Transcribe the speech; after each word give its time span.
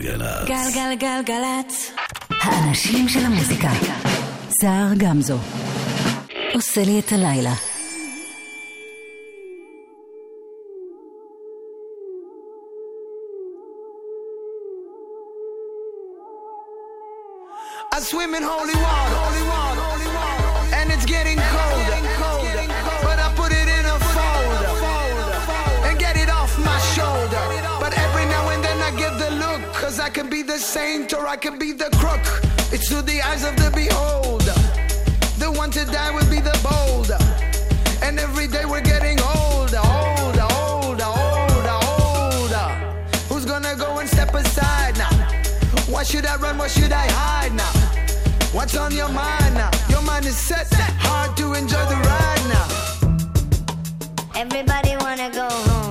גלגלצ. 0.00 0.48
גלגלגלגלצ. 0.48 1.92
האנשים 2.30 3.08
של 3.08 3.24
המוזיקה. 3.24 3.68
סער 4.60 4.88
גמזו. 4.96 5.38
עושה 6.54 6.84
לי 6.84 6.98
את 7.00 7.12
הלילה. 7.12 7.52
I 17.94 18.00
swim 18.00 18.34
in 18.38 18.44
holy 18.52 18.76
water, 18.86 19.27
saint 30.58 31.12
or 31.14 31.26
I 31.26 31.36
can 31.36 31.58
be 31.58 31.72
the 31.72 31.88
crook. 31.98 32.20
It's 32.72 32.88
through 32.88 33.02
the 33.02 33.22
eyes 33.22 33.44
of 33.44 33.54
the 33.56 33.70
beholder. 33.70 34.58
The 35.38 35.50
one 35.52 35.70
to 35.70 35.84
die 35.84 36.10
will 36.10 36.28
be 36.28 36.40
the 36.40 36.58
bolder. 36.62 37.18
And 38.02 38.18
every 38.18 38.48
day 38.48 38.64
we're 38.64 38.80
getting 38.80 39.18
older, 39.20 39.78
older, 39.78 40.46
older, 40.50 41.10
older, 41.26 41.78
older. 41.94 42.66
Who's 43.28 43.44
gonna 43.44 43.76
go 43.76 43.98
and 43.98 44.08
step 44.08 44.34
aside 44.34 44.98
now? 44.98 45.14
Why 45.88 46.02
should 46.02 46.26
I 46.26 46.36
run? 46.36 46.58
Why 46.58 46.68
should 46.68 46.92
I 46.92 47.06
hide 47.08 47.54
now? 47.54 47.72
What's 48.52 48.76
on 48.76 48.92
your 48.92 49.08
mind 49.08 49.54
now? 49.54 49.70
Your 49.88 50.02
mind 50.02 50.26
is 50.26 50.36
set, 50.36 50.66
hard 50.98 51.36
to 51.36 51.54
enjoy 51.54 51.84
the 51.86 51.98
ride 52.10 52.44
now. 52.56 52.68
Everybody 54.34 54.96
wanna 54.96 55.30
go 55.30 55.48
home 55.48 55.87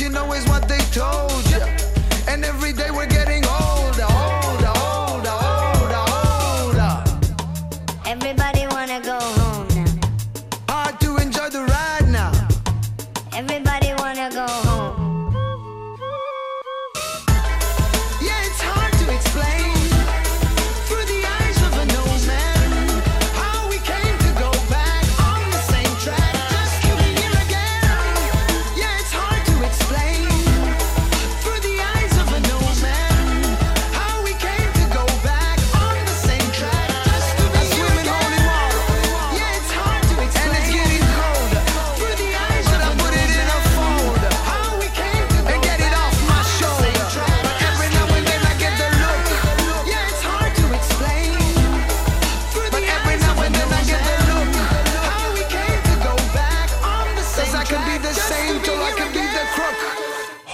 you 0.00 0.08
know 0.08 0.32
is 0.32 0.46
what 0.46 0.66
they 0.66 0.78
told 0.92 1.44
you. 1.50 1.60
And 2.26 2.42
every 2.44 2.69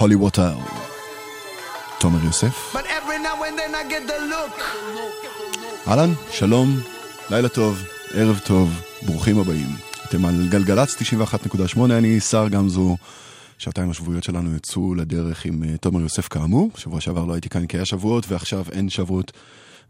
הולי 0.07 0.15
ווטר. 0.15 0.57
תומר 1.99 2.25
יוסף. 2.25 2.75
אהלן, 5.87 6.09
שלום, 6.31 6.79
לילה 7.29 7.49
טוב, 7.49 7.83
ערב 8.13 8.39
טוב, 8.45 8.81
ברוכים 9.01 9.39
הבאים. 9.39 9.67
אתם 10.09 10.25
על 10.25 10.47
גלגלצ 10.49 10.95
91.8, 11.01 11.79
אני 11.83 12.19
שר 12.19 12.47
גמזו. 12.47 12.97
שעתיים 13.57 13.89
השבועיות 13.89 14.23
שלנו 14.23 14.55
יצאו 14.55 14.95
לדרך 14.95 15.45
עם 15.45 15.63
uh, 15.63 15.77
תומר 15.77 16.01
יוסף 16.01 16.27
כאמור. 16.27 16.69
שבוע 16.77 17.01
שעבר 17.01 17.25
לא 17.25 17.33
הייתי 17.33 17.49
כאן 17.49 17.65
כי 17.65 17.77
היה 17.77 17.85
שבועות, 17.85 18.25
ועכשיו 18.27 18.65
אין 18.71 18.89
שבועות. 18.89 19.31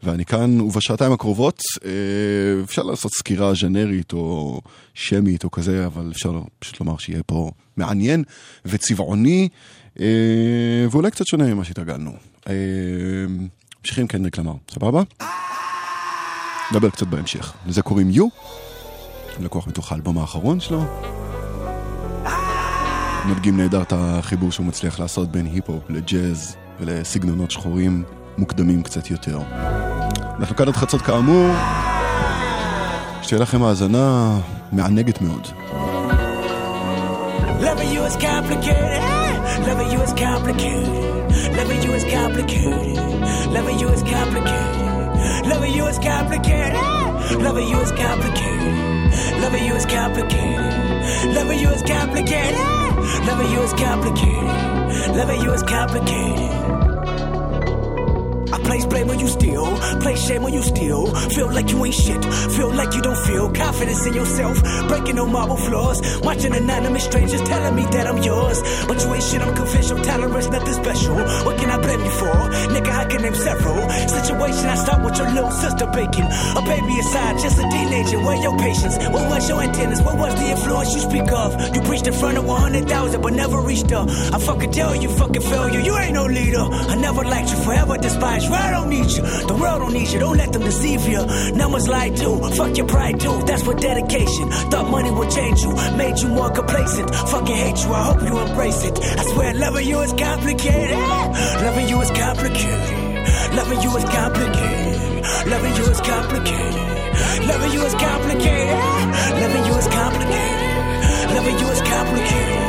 ואני 0.03 0.25
כאן, 0.25 0.61
ובשעתיים 0.61 1.11
הקרובות 1.11 1.61
אה, 1.85 1.91
אפשר 2.63 2.83
לעשות 2.83 3.11
סקירה 3.11 3.53
ז'נרית 3.53 4.13
או 4.13 4.61
שמית 4.93 5.43
או 5.43 5.51
כזה, 5.51 5.85
אבל 5.85 6.11
אפשר 6.11 6.41
פשוט 6.59 6.79
לומר 6.79 6.97
שיהיה 6.97 7.23
פה 7.23 7.51
מעניין 7.77 8.23
וצבעוני, 8.65 9.49
אה, 9.51 9.57
ואולי 10.91 11.11
קצת 11.11 11.27
שונה 11.27 11.53
ממה 11.53 11.63
שהתרגלנו. 11.63 12.11
אה, 12.49 12.53
ממשיכים 13.81 14.07
קנדריק 14.07 14.37
למר, 14.37 14.53
סבבה? 14.71 15.01
נדבר 16.71 16.89
קצת 16.89 17.07
בהמשך. 17.07 17.53
לזה 17.65 17.81
קוראים 17.81 18.09
יו, 18.09 18.27
לקוח 19.39 19.67
מתוך 19.67 19.91
האלבום 19.91 20.17
האחרון 20.17 20.59
שלו. 20.59 20.83
מדגים 23.25 23.57
נהדר 23.57 23.81
את 23.81 23.93
החיבור 23.95 24.51
שהוא 24.51 24.65
מצליח 24.65 24.99
לעשות 24.99 25.31
בין 25.31 25.45
היפ-הופ 25.45 25.89
לג'אז 25.89 26.55
ולסגנונות 26.79 27.51
שחורים 27.51 28.03
מוקדמים 28.37 28.83
קצת 28.83 29.11
יותר. 29.11 29.39
אנחנו 30.39 30.55
כאן 30.55 30.67
עד 30.67 30.75
חצות 30.75 31.01
כאמור, 31.01 31.53
שתהיה 33.21 33.41
לכם 33.41 33.63
האזנה 33.63 34.39
מענגת 34.71 35.21
מאוד. 35.21 35.47
Loving 37.61 37.91
you 37.95 38.03
is 38.11 38.15
complicated. 38.21 39.26
Loving 39.65 39.91
you 39.91 40.01
is 40.01 40.13
complicated. 40.13 41.57
Loving 41.57 41.81
you 41.83 41.93
is 41.93 42.03
complicated. 42.03 42.97
Loving 43.51 43.79
you 43.79 43.89
is 43.89 44.03
complicated. 44.03 45.47
Loving 45.47 45.73
you 45.73 45.85
is 45.87 45.99
complicated. 45.99 47.41
Loving 47.41 47.67
you 47.67 47.77
is 47.79 47.91
complicated. 47.91 49.41
Loving 49.41 49.65
you 49.65 49.73
is 49.75 49.85
complicated. 49.85 51.35
Loving 51.35 51.59
you 51.59 51.69
is 51.69 51.81
complicated. 51.83 52.57
Loving 53.27 53.51
you 53.51 53.61
is 53.61 53.73
complicated. 53.73 55.15
Loving 55.15 55.41
you 55.41 55.53
is 55.53 55.63
complicated. 55.63 56.56
I 58.67 58.69
place 58.69 58.85
blame 58.85 59.07
when 59.07 59.17
you 59.17 59.29
steal, 59.29 59.65
place 60.01 60.27
shame 60.27 60.43
when 60.43 60.53
you 60.53 60.61
steal. 60.61 61.05
Feel 61.31 61.49
like 61.53 61.71
you 61.71 61.85
ain't 61.85 61.95
shit, 61.95 62.21
feel 62.51 62.69
like 62.73 62.93
you 62.93 63.01
don't 63.01 63.17
feel 63.25 63.49
confidence 63.49 64.05
in 64.05 64.13
yourself. 64.13 64.61
Breaking 64.89 65.15
no 65.15 65.25
marble 65.25 65.55
floors, 65.55 66.01
watching 66.19 66.53
anonymous 66.53 67.05
strangers 67.05 67.41
telling 67.43 67.75
me 67.77 67.83
that 67.83 68.07
I'm 68.07 68.21
yours. 68.21 68.61
But 68.85 69.01
you 69.01 69.13
ain't 69.13 69.23
shit, 69.23 69.41
I'm 69.41 69.55
confidential, 69.55 70.03
tolerance, 70.03 70.49
nothing 70.49 70.73
special. 70.73 71.15
What 71.45 71.57
can 71.57 71.69
I 71.69 71.77
blame 71.77 72.03
you 72.03 72.11
for? 72.11 72.35
Nigga, 72.75 72.91
I 72.91 73.05
can 73.05 73.21
name 73.21 73.35
several. 73.35 73.89
Situation 73.89 74.65
I 74.65 74.75
start 74.75 75.01
with 75.05 75.17
your 75.17 75.31
little 75.31 75.51
sister 75.51 75.87
baking. 75.87 76.27
A 76.27 76.61
baby 76.67 76.99
aside, 76.99 77.39
just 77.39 77.57
a 77.59 77.69
teenager. 77.71 78.19
Where 78.19 78.35
your 78.35 78.57
patience? 78.59 78.97
What 79.15 79.29
was 79.31 79.47
your 79.47 79.61
antennas? 79.61 80.01
What 80.01 80.17
was 80.17 80.35
the 80.35 80.45
influence 80.51 80.93
you 80.93 80.99
speak 80.99 81.31
of? 81.31 81.55
You 81.73 81.81
preached 81.83 82.07
in 82.07 82.13
front 82.13 82.37
of 82.37 82.43
100,000 82.43 83.21
but 83.21 83.31
never 83.31 83.61
reached 83.61 83.91
her. 83.91 84.03
I 84.35 84.37
fucking 84.39 84.73
tell 84.73 84.93
you, 84.93 85.07
fucking 85.07 85.41
failure. 85.41 85.79
You 85.79 85.97
ain't 85.97 86.13
no 86.13 86.25
leader. 86.25 86.67
I 86.91 86.95
never 86.95 87.23
liked 87.23 87.49
you, 87.51 87.57
forever 87.63 87.97
despised 87.97 88.51
I 88.57 88.71
don't 88.71 88.89
need 88.89 89.09
you. 89.15 89.21
The 89.51 89.55
world 89.61 89.79
don't 89.81 89.93
need 89.93 90.09
you. 90.09 90.19
Don't 90.19 90.37
let 90.37 90.51
them 90.53 90.63
deceive 90.63 91.01
you. 91.07 91.21
Numbers 91.53 91.87
lie 91.87 92.09
too. 92.09 92.35
Fuck 92.57 92.77
your 92.77 92.87
pride 92.87 93.19
too. 93.19 93.37
That's 93.45 93.63
what 93.65 93.79
dedication. 93.81 94.49
Thought 94.71 94.89
money 94.89 95.11
would 95.11 95.29
change 95.31 95.61
you. 95.61 95.71
Made 95.97 96.17
you 96.19 96.29
more 96.29 96.49
complacent. 96.51 97.13
Fucking 97.33 97.55
hate 97.55 97.79
you. 97.83 97.93
I 97.93 98.03
hope 98.09 98.21
you 98.27 98.37
embrace 98.37 98.83
it. 98.85 98.95
I 99.19 99.23
swear 99.31 99.53
loving 99.53 99.87
you 99.87 99.99
is 100.01 100.13
complicated. 100.13 100.97
Loving 101.65 101.87
you 101.89 102.01
is 102.01 102.11
complicated. 102.11 102.97
Loving 103.57 103.81
you 103.81 103.91
is 103.97 104.03
complicated. 104.05 104.95
Loving 105.51 105.75
you 105.75 105.83
is 105.93 105.99
complicated. 106.03 106.75
Loving 107.47 107.73
you 107.73 107.81
is 107.87 107.93
complicated. 107.95 108.77
Loving 109.41 109.65
you 109.67 109.73
is 109.81 109.87
complicated. 109.87 110.67
Loving 111.35 111.57
you 111.61 111.67
is 111.75 111.81
complicated. 111.81 112.63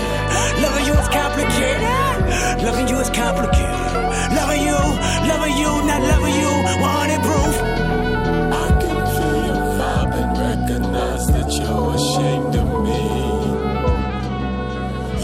Loving 0.63 0.87
you 0.87 0.95
is 0.95 1.09
complicated. 1.09 2.08
Loving 2.69 2.89
you 2.89 2.99
is 3.01 3.09
complicated. 3.09 3.95
Loving 4.37 4.61
you, 4.61 4.79
loving 5.27 5.57
you, 5.57 5.71
not 5.89 6.03
loving 6.03 6.35
you. 6.35 6.53
100 6.85 7.23
proof. 7.23 7.55
I 8.53 8.69
can 8.83 8.99
feel 9.17 9.37
your 9.49 9.63
vibe 9.79 10.13
and 10.21 10.33
recognize 10.39 11.27
that 11.29 11.49
you're 11.51 11.95
ashamed 11.95 12.55
of 12.57 12.69
me. 12.85 13.01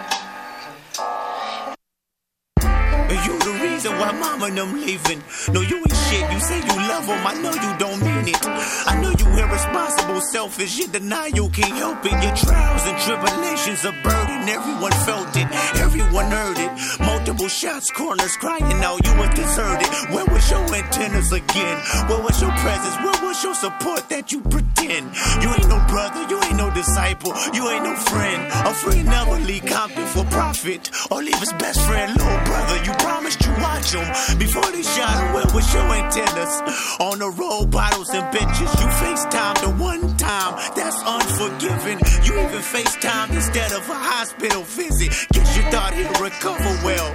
Reason 3.81 3.99
why 3.99 4.12
mama 4.12 4.47
and 4.47 4.59
them 4.59 4.73
leaving. 4.81 5.23
No, 5.53 5.61
you 5.61 5.79
ain't 5.79 5.97
shit. 6.09 6.32
You 6.32 6.41
say 6.41 6.59
you 6.59 6.77
love. 6.88 7.09
I 7.09 7.35
know 7.41 7.53
you 7.53 7.73
don't 7.79 8.00
mean 8.00 8.29
it. 8.29 8.44
I 8.87 9.00
know 9.00 9.11
you 9.11 9.27
irresponsible, 9.38 10.21
selfish. 10.21 10.79
You 10.79 10.87
deny 10.88 11.27
you 11.35 11.49
can't 11.49 11.77
help 11.77 12.05
it. 12.05 12.12
Your 12.12 12.37
trials 12.37 12.85
and 12.87 12.99
tribulations 12.99 13.85
are 13.85 13.97
burden. 14.03 14.49
Everyone 14.49 14.93
felt 15.09 15.35
it. 15.37 15.49
Everyone 15.81 16.27
heard 16.27 16.59
it. 16.59 16.71
Multiple 17.00 17.49
shots, 17.49 17.91
corners 17.91 18.37
crying 18.37 18.85
out. 18.85 19.05
You 19.06 19.15
were 19.19 19.32
deserted. 19.32 19.88
Where 20.12 20.26
was 20.26 20.50
your 20.50 20.65
antennas 20.75 21.33
again? 21.33 21.76
Where 22.09 22.23
was 22.23 22.41
your 22.41 22.53
presence? 22.61 22.97
Where 23.05 23.19
was 23.25 23.43
your 23.43 23.55
support 23.55 24.09
that 24.11 24.31
you 24.33 24.41
pretend? 24.43 25.15
You 25.43 25.49
ain't 25.56 25.69
no 25.69 25.81
brother. 25.88 26.23
You 26.29 26.38
ain't 26.44 26.56
no 26.56 26.71
disciple. 26.75 27.33
You 27.55 27.69
ain't 27.71 27.85
no 27.85 27.94
friend. 27.97 28.41
A 28.67 28.75
friend 28.75 29.06
never 29.06 29.38
leave 29.41 29.65
Compton 29.65 30.06
for 30.06 30.25
profit 30.25 30.91
or 31.11 31.23
leave 31.23 31.38
his 31.38 31.53
best 31.55 31.81
friend, 31.87 32.12
little 32.12 32.44
brother. 32.44 32.76
You 32.85 32.93
promised 33.00 33.41
you 33.44 33.53
watch 33.71 33.93
him 33.95 34.39
before 34.39 34.71
they 34.73 34.83
shot. 34.83 35.35
Where 35.35 35.47
was 35.55 35.67
your 35.73 35.87
antennas? 35.95 36.55
On 37.01 37.19
the 37.19 37.31
road, 37.31 37.71
bottles 37.71 38.11
and 38.11 38.27
benches. 38.33 38.71
You 38.81 38.87
FaceTime 39.03 39.61
the 39.63 39.71
one 39.83 40.17
time. 40.17 40.59
That's 40.75 41.01
unforgiving. 41.07 41.99
You 42.25 42.33
even 42.45 42.63
FaceTime 42.75 43.31
instead 43.31 43.73
of 43.73 43.89
a 43.89 43.95
hospital 43.95 44.63
visit. 44.63 45.11
Guess 45.33 45.57
you 45.57 45.63
thought 45.71 45.95
he'd 45.95 46.11
recover 46.21 46.73
well. 46.85 47.15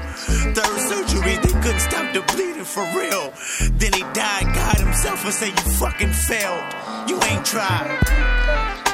Third 0.55 0.79
surgery, 0.89 1.35
they 1.43 1.55
couldn't 1.61 1.79
stop 1.79 2.13
the 2.13 2.21
bleeding 2.33 2.63
for 2.63 2.85
real. 2.95 3.33
Then 3.79 3.93
he 3.93 4.03
died, 4.13 4.47
God 4.55 4.77
himself, 4.77 5.23
and 5.25 5.33
say 5.33 5.49
you 5.49 5.71
fucking 5.79 6.13
failed. 6.13 6.63
You 7.09 7.19
ain't 7.23 7.45
tried. 7.45 8.84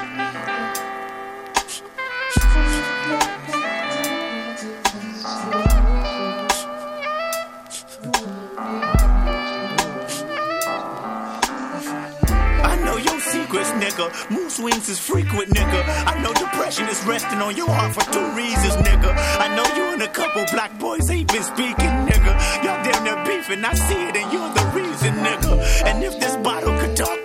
Nigga. 13.82 14.06
Mood 14.30 14.52
swings 14.52 14.88
is 14.88 15.00
frequent, 15.00 15.50
nigga. 15.50 15.82
I 16.06 16.22
know 16.22 16.34
depression 16.34 16.88
is 16.88 17.04
resting 17.06 17.42
on 17.42 17.58
your 17.58 17.70
heart 17.70 17.94
for 17.96 18.06
two 18.14 18.28
reasons, 18.38 18.76
nigga. 18.88 19.12
I 19.46 19.48
know 19.56 19.66
you 19.76 19.94
and 19.94 20.02
a 20.04 20.08
couple 20.08 20.46
black 20.52 20.78
boys 20.80 21.10
ain't 21.10 21.32
been 21.32 21.44
speaking, 21.44 21.94
nigga. 22.10 22.34
Y'all 22.64 22.82
damn 22.86 23.04
near 23.04 23.20
beefing, 23.26 23.66
I 23.66 23.74
see 23.74 24.02
it, 24.10 24.16
and 24.16 24.32
you're 24.32 24.54
the 24.54 24.66
reason, 24.80 25.14
nigga. 25.26 25.54
And 25.86 26.04
if 26.04 26.20
this 26.20 26.38
bottle 26.38 26.78
could 26.80 26.96
talk, 26.96 27.20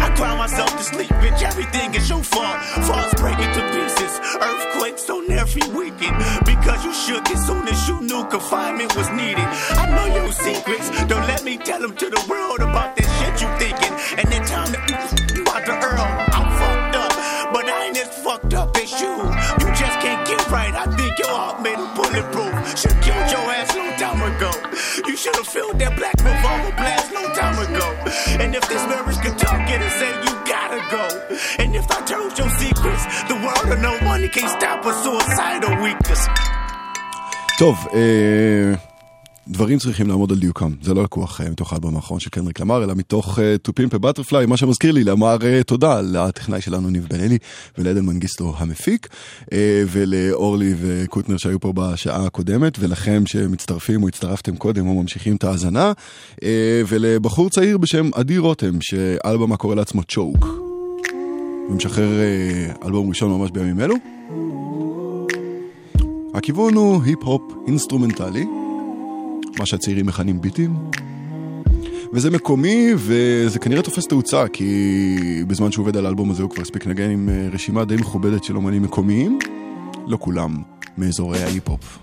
I 0.00 0.12
cry 0.16 0.36
myself 0.36 0.70
to 0.76 0.82
sleep, 0.82 1.10
bitch. 1.22 1.42
Everything 1.42 1.94
is 1.94 2.08
your 2.08 2.22
fault. 2.22 2.58
Falls 2.86 3.14
breaking 3.14 3.52
to 3.54 3.62
pieces. 3.74 4.12
Earthquakes 4.40 5.08
on 5.10 5.30
every 5.30 5.66
weekend. 5.78 6.16
Because 6.44 6.84
you 6.84 6.92
shook 6.92 7.28
as 7.30 7.46
soon 7.46 7.66
as 7.66 7.88
you 7.88 8.00
knew 8.00 8.24
confinement 8.28 8.94
was 8.96 9.08
needed. 9.10 9.48
I 9.82 9.84
know 9.94 10.06
your 10.14 10.32
secrets. 10.32 10.88
Don't 11.06 11.17
can't 20.47 20.47
get 20.47 20.51
right. 20.51 20.73
I 20.73 20.85
think 20.95 21.17
your 21.19 21.29
heart 21.29 21.61
made 21.61 21.79
a 21.79 21.87
bulletproof. 21.95 22.53
Should 22.77 22.97
killed 23.01 23.29
your 23.31 23.45
ass 23.51 23.75
long 23.75 23.93
time 23.97 24.21
ago. 24.35 24.51
You 25.07 25.15
should 25.15 25.35
have 25.35 25.47
filled 25.47 25.79
that 25.79 25.95
black 25.97 26.17
revolver 26.17 26.75
blast 26.75 27.13
long 27.13 27.31
time 27.35 27.57
ago. 27.59 27.87
And 28.41 28.55
if 28.55 28.67
this 28.67 28.83
marriage 28.87 29.17
could 29.17 29.37
talk 29.37 29.69
it 29.69 29.81
and 29.81 29.93
say 29.99 30.11
you 30.25 30.33
gotta 30.45 30.81
go. 30.91 31.05
And 31.59 31.75
if 31.75 31.89
I 31.91 32.01
told 32.05 32.37
your 32.37 32.49
secrets, 32.49 33.03
the 33.27 33.35
world 33.35 33.67
of 33.71 33.79
no 33.81 33.99
money 34.01 34.29
can't 34.29 34.49
stop 34.49 34.85
a 34.85 34.93
suicidal 35.03 35.81
weakness. 35.81 36.27
טוב, 37.59 37.87
אה, 37.93 38.86
דברים 39.48 39.78
צריכים 39.78 40.08
לעמוד 40.08 40.32
על 40.32 40.38
דיוקם, 40.38 40.72
זה 40.82 40.94
לא 40.94 41.02
לקוח 41.02 41.40
אה, 41.40 41.50
מתוך 41.50 41.72
האלבום 41.72 41.96
האחרון 41.96 42.20
של 42.20 42.30
קנדריק 42.30 42.60
למר, 42.60 42.84
אלא 42.84 42.94
מתוך 42.94 43.38
אה, 43.38 43.56
Pimp 43.68 43.94
a 43.94 43.98
Butterfly, 43.98 44.46
מה 44.46 44.56
שמזכיר 44.56 44.92
לי 44.92 45.04
לומר 45.04 45.36
אה, 45.42 45.62
תודה 45.62 46.00
לטכנאי 46.00 46.60
שלנו 46.60 46.90
ניב 46.90 47.06
בן 47.10 47.20
אלי 47.20 47.38
ולעדן 47.78 48.04
מנגיסטו 48.04 48.54
המפיק, 48.58 49.08
אה, 49.52 49.82
ולאורלי 49.86 50.74
וקוטנר 50.80 51.36
שהיו 51.36 51.60
פה 51.60 51.72
בשעה 51.72 52.26
הקודמת, 52.26 52.78
ולכם 52.78 53.22
שמצטרפים 53.26 54.02
או 54.02 54.08
הצטרפתם 54.08 54.56
קודם 54.56 54.88
או 54.88 55.02
ממשיכים 55.02 55.36
את 55.36 55.44
ההאזנה, 55.44 55.92
אה, 56.42 56.82
ולבחור 56.88 57.50
צעיר 57.50 57.78
בשם 57.78 58.10
עדי 58.14 58.38
רותם, 58.38 58.80
שאלבום 58.80 59.52
הקורא 59.52 59.74
לעצמו 59.74 60.02
צ'וק. 60.02 60.46
ומשחרר 61.70 62.20
אה, 62.20 62.86
אלבום 62.86 63.08
ראשון 63.08 63.30
ממש 63.30 63.50
בימים 63.50 63.80
אלו. 63.80 63.94
הכיוון 66.34 66.74
הוא 66.74 67.02
היפ-הופ 67.04 67.42
אינסטרומנטלי, 67.66 68.44
מה 69.58 69.66
שהצעירים 69.66 70.06
מכנים 70.06 70.40
ביטים, 70.40 70.76
וזה 72.12 72.30
מקומי 72.30 72.90
וזה 72.96 73.58
כנראה 73.58 73.82
תופס 73.82 74.06
תאוצה, 74.06 74.48
כי 74.48 75.44
בזמן 75.46 75.72
שהוא 75.72 75.82
עובד 75.82 75.96
על 75.96 76.06
האלבום 76.06 76.30
הזה 76.30 76.42
הוא 76.42 76.50
כבר 76.50 76.62
הספיק 76.62 76.86
לנגן 76.86 77.10
עם 77.10 77.28
אה, 77.28 77.48
רשימה 77.52 77.84
די 77.84 77.96
מכובדת 77.96 78.44
של 78.44 78.56
אומנים 78.56 78.82
מקומיים, 78.82 79.38
לא 80.06 80.18
כולם 80.20 80.56
מאזורי 80.98 81.42
ההיפ-הופ. 81.42 81.98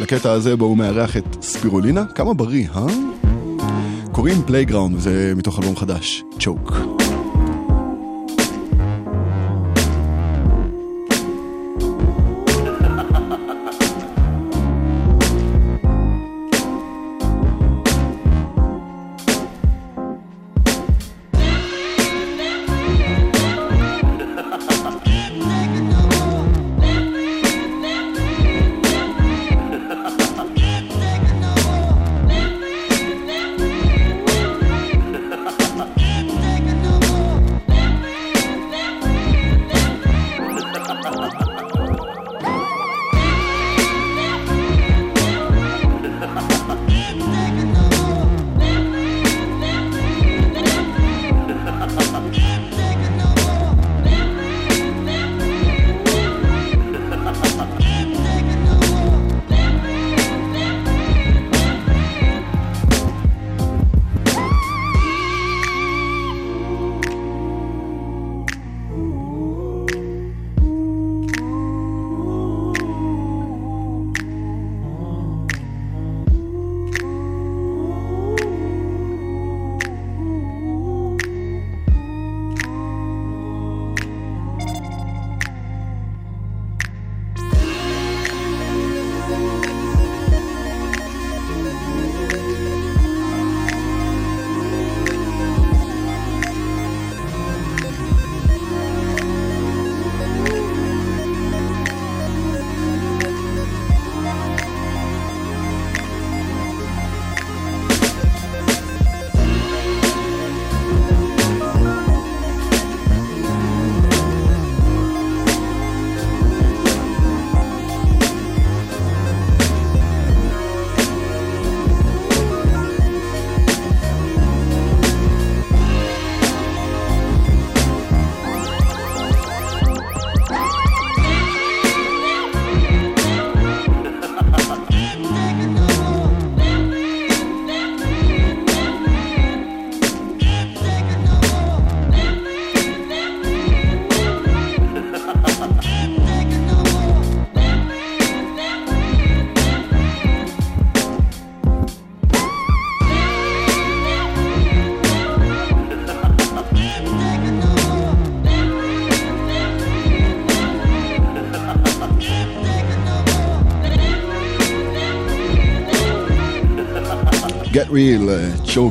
לקטע 0.00 0.32
הזה 0.32 0.56
בו 0.56 0.64
הוא 0.64 0.76
מארח 0.76 1.16
את 1.16 1.42
ספירולינה, 1.42 2.04
כמה 2.14 2.34
בריא, 2.34 2.68
אה? 2.68 2.86
קוראים 4.12 4.42
Playground, 4.46 4.96
וזה 4.96 5.32
מתוך 5.36 5.58
אלבום 5.58 5.76
חדש, 5.76 6.22
צ'וק. 6.38 6.72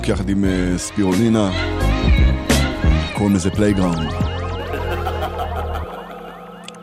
צ'וק 0.06 0.10
יחד 0.10 0.30
עם 0.30 0.46
אה, 0.46 0.78
ספירולינה, 0.78 1.52
קוראים 3.14 3.36
לזה 3.36 3.50
Playground. 3.50 4.12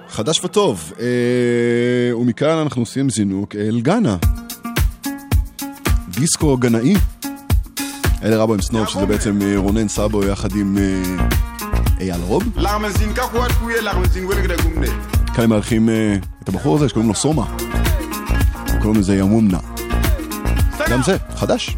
חדש 0.09 0.45
וטוב, 0.45 0.93
אה, 1.00 2.17
ומכאן 2.17 2.59
אנחנו 2.59 2.83
עושים 2.83 3.11
זינוק 3.11 3.57
אל 3.57 3.81
גאנה. 3.81 4.17
דיסקו 6.09 6.57
גנאי. 6.57 6.95
אלה 8.23 8.37
רבו 8.37 8.55
עם 8.55 8.61
סנוב, 8.61 8.88
שזה 8.88 9.07
בעצם 9.07 9.43
אה, 9.43 9.55
רונן 9.57 9.88
סאבו 9.88 10.25
יחד 10.25 10.57
עם 10.57 10.79
אייל 12.00 12.21
רוב. 12.21 12.43
כאן 15.35 15.45
הם 15.45 15.50
מארחים 15.50 15.88
את 16.43 16.49
הבחור 16.49 16.76
הזה 16.76 16.88
שקוראים 16.88 17.09
לו 17.09 17.14
סומה. 17.14 17.57
קוראים 18.83 19.00
לזה 19.00 19.17
ימומנה. 19.17 19.59
גם 20.91 21.02
זה, 21.02 21.17
חדש. 21.37 21.76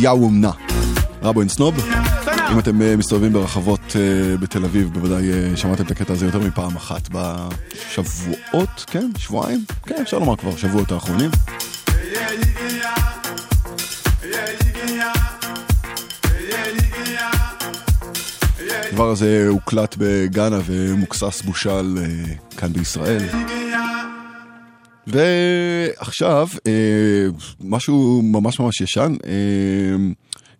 יאומנה. 0.00 0.50
רבו 1.22 1.40
אין 1.40 1.48
סנוב. 1.48 1.74
אם. 2.52 2.58
אתם 2.58 2.82
אה, 2.82 2.96
מסתובבים 2.96 3.32
ברחבות 3.32 3.96
אה, 3.96 4.36
בתל 4.36 4.64
אביב, 4.64 4.90
בוודאי 4.92 5.30
אה, 5.30 5.56
שמעתם 5.56 5.84
את 5.84 5.90
הקטע 5.90 6.12
הזה 6.12 6.26
יותר 6.26 6.38
מפעם 6.38 6.76
אחת 6.76 7.08
בשבועות, 7.08 8.84
כן? 8.86 9.10
שבועיים? 9.18 9.64
כן, 9.86 10.02
אפשר 10.02 10.18
לומר 10.18 10.36
כבר, 10.36 10.56
שבועות 10.56 10.92
האחרונים. 10.92 11.30
הדבר 18.88 19.10
הזה 19.10 19.46
הוקלט 19.48 19.94
בגאנה 19.98 20.58
ומוקסס 20.66 21.42
בושל 21.42 21.98
כאן 22.56 22.72
בישראל. 22.72 23.28
ועכשיו, 25.12 26.48
אה, 26.66 27.28
משהו 27.60 28.22
ממש 28.22 28.60
ממש 28.60 28.80
ישן, 28.80 29.14
אה, 29.26 30.12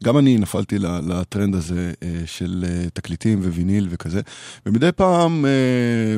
גם 0.04 0.18
אני 0.18 0.38
נפלתי 0.38 0.78
לטרנד 0.78 1.54
הזה 1.54 1.92
אה, 2.02 2.08
של 2.26 2.64
אה, 2.68 2.90
תקליטים 2.94 3.40
וויניל 3.40 3.86
וכזה, 3.90 4.20
ומדי 4.66 4.92
פעם... 4.92 5.46
אה, 5.46 6.16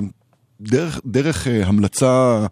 דרך, 0.63 1.01
דרך 1.07 1.49
אה, 1.49 1.67
המלצה 1.67 2.47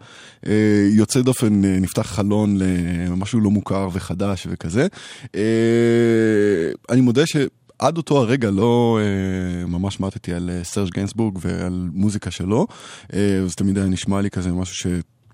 אה, 0.47 0.87
יוצא 0.93 1.21
דופן 1.21 1.65
אה, 1.65 1.79
נפתח 1.79 2.07
חלון 2.07 2.57
למשהו 2.57 3.39
לא 3.39 3.51
מוכר 3.51 3.89
וחדש 3.93 4.47
וכזה. 4.49 4.87
אה, 5.35 6.71
אני 6.89 7.01
מודה 7.01 7.25
שעד 7.25 7.97
אותו 7.97 8.17
הרגע 8.17 8.51
לא 8.51 8.99
אה, 9.01 9.65
ממש 9.65 9.99
מתי 9.99 10.33
על 10.33 10.49
סרג' 10.63 10.89
גיינסבורג 10.93 11.37
ועל 11.41 11.89
מוזיקה 11.93 12.31
שלו, 12.31 12.67
אה, 13.13 13.41
זה 13.47 13.55
תמיד 13.55 13.77
היה 13.77 13.87
נשמע 13.87 14.21
לי 14.21 14.29
כזה 14.29 14.51
משהו 14.51 14.75
ש... 14.75 14.87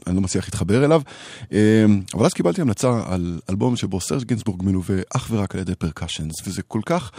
אני 0.08 0.16
לא 0.16 0.22
מצליח 0.22 0.46
להתחבר 0.46 0.86
אליו, 0.86 1.02
אה, 1.54 1.86
אבל 2.14 2.26
אז 2.26 2.34
קיבלתי 2.34 2.62
המלצה 2.62 3.02
על 3.06 3.40
אלבום 3.50 3.76
שבו 3.76 4.02
סרג' 4.02 4.24
גינזבורג 4.24 4.64
מלווה 4.64 4.98
אך 5.16 5.28
ורק 5.32 5.56
על 5.56 5.62
ידי 5.62 5.76
פרקשנס, 5.76 6.36
וזה 6.48 6.62
כל 6.62 6.82
כך 6.86 7.12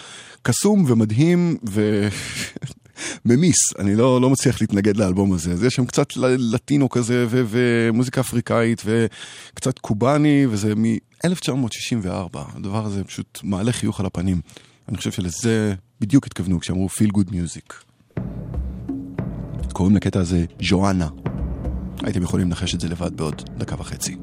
קסום 0.43 0.85
ומדהים 0.89 1.57
וממיס, 3.25 3.57
אני 3.79 3.95
לא, 3.95 4.21
לא 4.21 4.31
מצליח 4.31 4.61
להתנגד 4.61 4.97
לאלבום 4.97 5.33
הזה. 5.33 5.53
אז 5.53 5.65
יש 5.65 5.75
שם 5.75 5.87
קצת 5.87 6.17
לטינו 6.17 6.89
כזה, 6.89 7.27
ו- 7.29 7.43
ומוזיקה 7.49 8.21
אפריקאית, 8.21 8.83
וקצת 8.85 9.79
קובאני, 9.79 10.47
וזה 10.51 10.75
מ-1964. 10.75 12.39
הדבר 12.55 12.87
הזה 12.87 13.05
פשוט 13.05 13.41
מעלה 13.43 13.73
חיוך 13.73 14.01
על 14.01 14.07
הפנים. 14.07 14.41
אני 14.89 14.97
חושב 14.97 15.13
שלזה 15.13 15.75
בדיוק 16.01 16.27
התכוונו 16.27 16.61
כשאמרו 16.61 16.89
feel 16.89 17.11
good 17.17 17.31
music. 17.31 17.75
קוראים 19.73 19.97
לקטע 19.97 20.21
הזה 20.21 20.45
ז'ואנה. 20.63 21.09
הייתם 22.05 22.23
יכולים 22.23 22.47
לנחש 22.47 22.75
את 22.75 22.81
זה 22.81 22.89
לבד 22.89 23.17
בעוד 23.17 23.43
דקה 23.59 23.75
וחצי. 23.79 24.17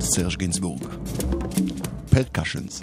סרג' 0.00 0.36
גינזבורג. 0.36 0.84
פרקשנס. 2.10 2.82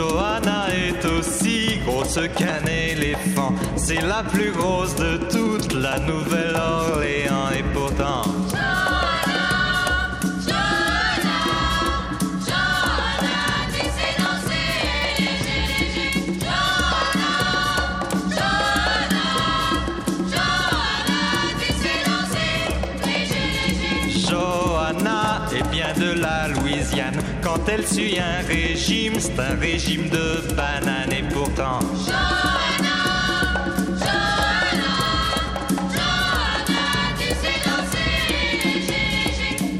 Johanna 0.00 0.60
est 0.86 1.04
aussi 1.04 1.78
grosse 1.84 2.20
qu'un 2.36 2.64
éléphant. 2.92 3.52
C'est 3.76 4.04
la 4.14 4.22
plus 4.22 4.52
grosse 4.52 4.94
de 4.94 5.12
toute 5.34 5.72
la 5.74 5.98
Nouvelle-Orléans 6.10 7.48
et 7.58 7.64
pourtant. 7.74 8.29
elle 27.72 27.86
suit 27.86 28.18
un 28.18 28.46
régime, 28.46 29.14
c'est 29.18 29.38
un 29.38 29.56
régime 29.58 30.08
de 30.08 30.54
banane 30.54 31.12
et 31.12 31.22
pourtant. 31.32 31.78
Johanna, 32.04 32.98
Johanna, 34.00 34.92
Johanna, 35.94 36.84
tu 37.18 37.28
sais 37.28 37.58
danser, 37.64 38.12
Gigi. 38.62 39.04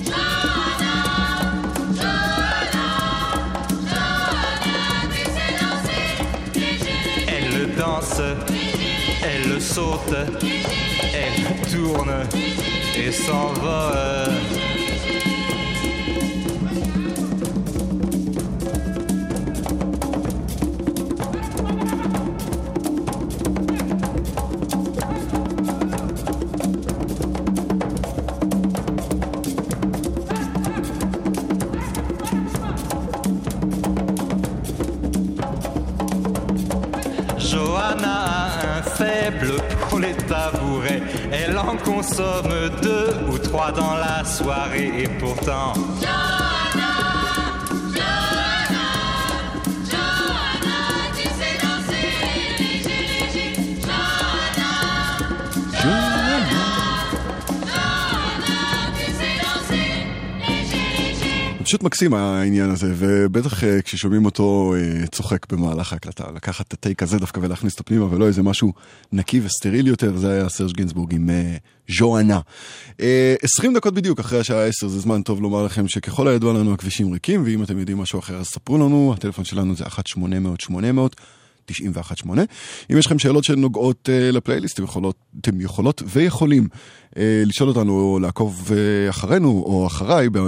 Johanna, 0.07 0.95
Johanna, 1.99 2.89
Johanna, 3.91 4.81
tu 5.13 5.23
sais 5.35 5.53
danser, 5.61 6.07
Elle 7.27 7.49
le 7.59 7.67
danse, 7.77 8.21
elle 9.25 9.49
le 9.53 9.59
saute, 9.61 10.15
elle 11.13 11.39
tourne 11.73 12.15
et 12.97 13.11
s'envole. 13.11 14.70
En 41.69 41.77
consomme 41.77 42.71
deux 42.83 43.09
ou 43.31 43.39
trois 43.39 43.73
dans 43.73 43.95
la 43.95 44.25
soirée 44.25 44.93
et 44.99 45.09
pourtant. 45.09 45.75
פשוט 61.71 61.83
מקסים 61.83 62.15
העניין 62.15 62.71
הזה, 62.71 62.93
ובטח 62.97 63.65
אה, 63.65 63.83
כששומעים 63.83 64.25
אותו 64.25 64.75
אה, 64.77 65.07
צוחק 65.07 65.53
במהלך 65.53 65.93
ההקלטה, 65.93 66.25
לקחת 66.35 66.67
את 66.69 66.73
הטייק 66.73 67.03
הזה 67.03 67.19
דווקא 67.19 67.41
ולהכניס 67.43 67.73
אותו 67.73 67.85
פנימה, 67.85 68.15
ולא 68.15 68.27
איזה 68.27 68.43
משהו 68.43 68.73
נקי 69.13 69.41
וסטרילי 69.45 69.89
יותר, 69.89 70.17
זה 70.17 70.31
היה 70.33 70.49
סרג' 70.49 70.73
גינזבורג 70.73 71.15
עם 71.15 71.31
אה, 71.31 71.57
ז'ואנה. 71.99 72.41
אה, 73.01 73.35
20 73.43 73.75
דקות 73.75 73.95
בדיוק 73.95 74.21
אחרי 74.21 74.41
השעה 74.41 74.67
10, 74.67 74.89
זה 74.89 75.01
זמן 75.01 75.23
טוב 75.23 75.43
לומר 75.43 75.65
לכם 75.65 75.89
שככל 75.89 76.29
הידוע 76.29 76.53
לנו 76.53 76.75
הכבישים 76.75 77.13
ריקים, 77.13 77.43
ואם 77.45 77.63
אתם 77.63 77.79
יודעים 77.79 77.99
משהו 77.99 78.19
אחר 78.19 78.37
אז 78.37 78.47
ספרו 78.47 78.79
לנו, 78.79 79.15
הטלפון 79.17 79.45
שלנו 79.45 79.75
זה 79.77 79.85
1-800-800. 79.85 80.73
91.8. 81.71 82.31
אם 82.93 82.99
יש 82.99 83.07
לכם 83.07 83.19
שאלות 83.19 83.45
שנוגעות 83.45 84.09
uh, 84.09 84.33
לפלייליסט, 84.33 84.75
אתם 84.75 84.85
יכולות, 84.85 85.17
אתם 85.41 85.61
יכולות 85.61 86.03
ויכולים 86.07 86.69
uh, 87.11 87.17
לשאול 87.47 87.69
אותנו 87.69 87.93
או 87.93 88.19
לעקוב 88.19 88.69
uh, 88.69 89.11
אחרינו 89.11 89.49
או 89.67 89.87
אחריי 89.87 90.31
ב, 90.31 90.37
uh, 90.37 90.41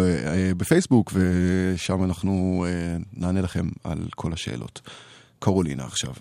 בפייסבוק, 0.57 1.13
ושם 1.15 2.05
אנחנו 2.05 2.65
uh, 2.67 3.05
נענה 3.13 3.41
לכם 3.41 3.69
על 3.85 3.99
כל 4.15 4.33
השאלות. 4.33 4.81
קרולינה 5.39 5.85
עכשיו. 5.85 6.13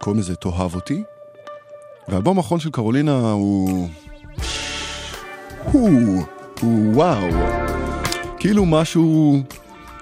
קוראים 0.00 0.20
לזה 0.20 0.34
תאהב 0.34 0.74
אותי, 0.74 1.02
והאלבום 2.08 2.38
האחרון 2.38 2.60
של 2.60 2.70
קרולינה 2.70 3.30
הוא... 3.30 3.88
הוא... 5.72 6.22
הוא 6.60 6.94
וואו. 6.94 7.28
כאילו 8.38 8.66
משהו 8.66 9.42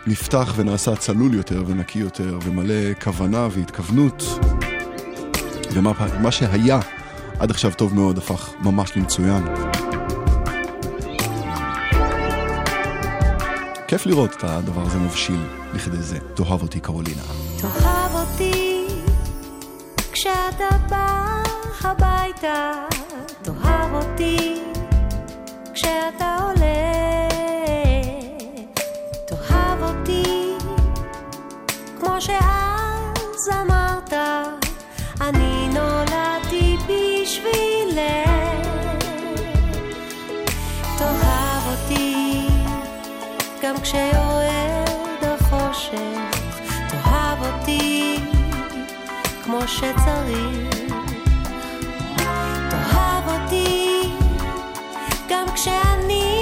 נפתח 0.06 0.52
ונעשה 0.56 0.96
צלול 0.96 1.34
יותר 1.34 1.62
ונקי 1.66 1.98
יותר 1.98 2.38
ומלא 2.44 2.94
כוונה 3.04 3.48
והתכוונות. 3.50 4.22
ומה 5.72 5.92
מה 6.22 6.32
שהיה 6.32 6.80
עד 7.38 7.50
עכשיו 7.50 7.72
טוב 7.76 7.94
מאוד 7.94 8.18
הפך 8.18 8.54
ממש 8.60 8.96
למצוין. 8.96 9.44
כיף 13.88 14.06
לראות 14.06 14.34
את 14.36 14.44
הדבר 14.44 14.82
הזה 14.82 14.98
מבשיל 14.98 15.40
לכדי 15.74 16.02
זה. 16.02 16.18
תאהב 16.34 16.62
אותי 16.62 16.80
קרולינה. 16.80 17.22
תאהב 17.60 18.14
אותי 18.14 18.86
כשאתה 20.12 20.68
בא 20.90 21.42
הביתה, 21.80 22.72
תאהב 23.42 23.94
אותי 23.94 24.54
כשאתה 25.74 26.43
שצריך. 49.66 50.74
תאהב 52.70 53.28
אותי 53.28 54.08
גם 55.28 55.46
כשאני 55.54 56.33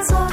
that's 0.00 0.12
all. 0.12 0.29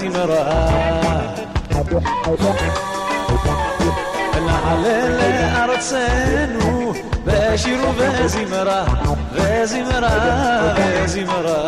زمرة 0.00 0.42
العلالة 4.38 5.64
أرسانو 5.64 6.94
باشر 7.26 7.82
بازمرة 7.98 8.80
بازمرة 9.36 10.14
بازمرة 10.76 11.58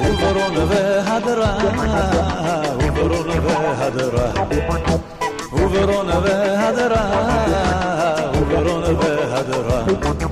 وبرون 0.00 0.56
بهدرة 0.70 1.50
وبرون 2.80 3.30
بهدرة. 3.44 4.28
وبرون 5.52 6.10
بهدرة 6.24 7.04
وبرون 8.34 8.84
بهدرة. 9.00 10.29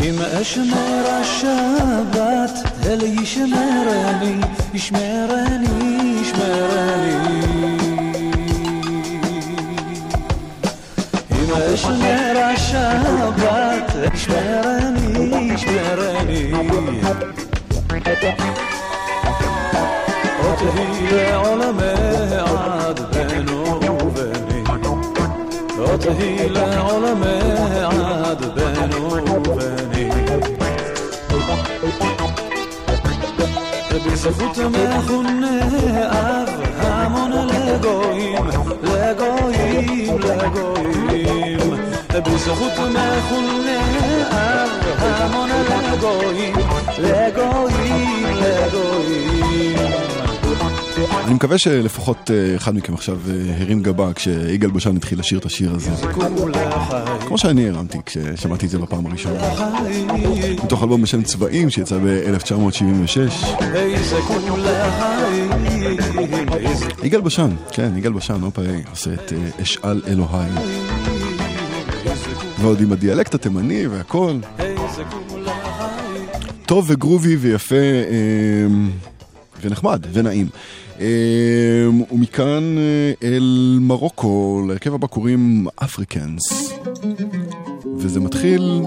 إما 0.00 0.40
أشمر 0.40 1.04
الشابات 1.20 2.58
هل 2.84 3.02
يشمرني؟ 3.22 4.40
يشمرني 4.74 6.20
يشمرني. 6.20 7.42
إما 11.32 11.74
أشمر 11.74 12.50
الشابات 12.54 14.11
رانيش 14.30 15.64
ما 15.68 15.94
رانيش 15.94 16.54
ما 20.42 21.32
على 21.32 21.72
ما 21.72 21.94
بانو 23.12 23.78
باني 24.14 24.64
وتهي 25.78 26.58
على 26.58 27.14
ما 27.14 27.36
بانو 28.56 29.08
باني 29.42 30.10
بسكوت 34.06 34.58
ما 34.60 35.00
خنا 35.08 35.52
המון 37.11 37.31
לגויים, 37.31 38.45
לגויים, 38.83 40.17
לגויים. 40.19 41.59
בזכות 42.25 42.71
מכונה 42.71 43.79
אב 44.31 44.69
המון 44.99 45.49
לגויים, 45.49 46.55
לגויים, 46.97 48.25
לגויים. 48.25 50.00
אני 51.10 51.34
מקווה 51.34 51.58
שלפחות 51.58 52.30
אה, 52.30 52.56
אחד 52.56 52.74
מכם 52.76 52.94
עכשיו 52.94 53.18
אה, 53.30 53.54
הרים 53.60 53.82
גבה 53.82 54.12
כשיגאל 54.12 54.70
בשן 54.70 54.96
התחיל 54.96 55.18
לשיר 55.18 55.38
את 55.38 55.46
השיר 55.46 55.74
הזה. 55.74 55.90
כמו 57.26 57.38
שאני 57.38 57.68
הרמתי 57.68 57.98
כששמעתי 58.06 58.66
את 58.66 58.70
זה 58.70 58.78
בפעם 58.78 59.06
הראשונה. 59.06 59.40
מתוך 60.64 60.82
אלבום 60.82 61.02
בשם 61.02 61.22
צבעים 61.22 61.70
שיצא 61.70 61.98
ב-1976. 61.98 63.46
איזה 63.74 64.16
כולה 64.28 64.90
חיים, 64.98 65.50
איזה 66.52 66.86
יגאל 67.02 67.20
בשן, 67.20 67.50
כן, 67.70 67.92
יגאל 67.96 68.12
בשן, 68.12 68.42
אופה 68.42 68.62
איי, 68.62 68.82
עושה 68.90 69.14
את 69.14 69.32
אה, 69.32 69.62
אשאל 69.62 70.02
אלוהי. 70.06 70.50
ועוד 72.58 72.80
עם 72.80 72.92
הדיאלקט 72.92 73.34
התימני 73.34 73.86
והכל. 73.86 74.36
טוב 76.66 76.84
וגרובי 76.88 77.36
ויפה 77.36 77.74
אה, 77.74 78.66
ונחמד 79.62 80.06
ונעים. 80.12 80.46
אה, 81.02 81.88
ומכאן 82.12 82.78
אה, 82.78 83.12
אל 83.22 83.78
מרוקו, 83.80 84.64
להרכב 84.68 84.94
הבא 84.94 85.06
קוראים 85.06 85.66
אפריקנס. 85.76 86.72
וזה 87.96 88.20
מתחיל 88.20 88.82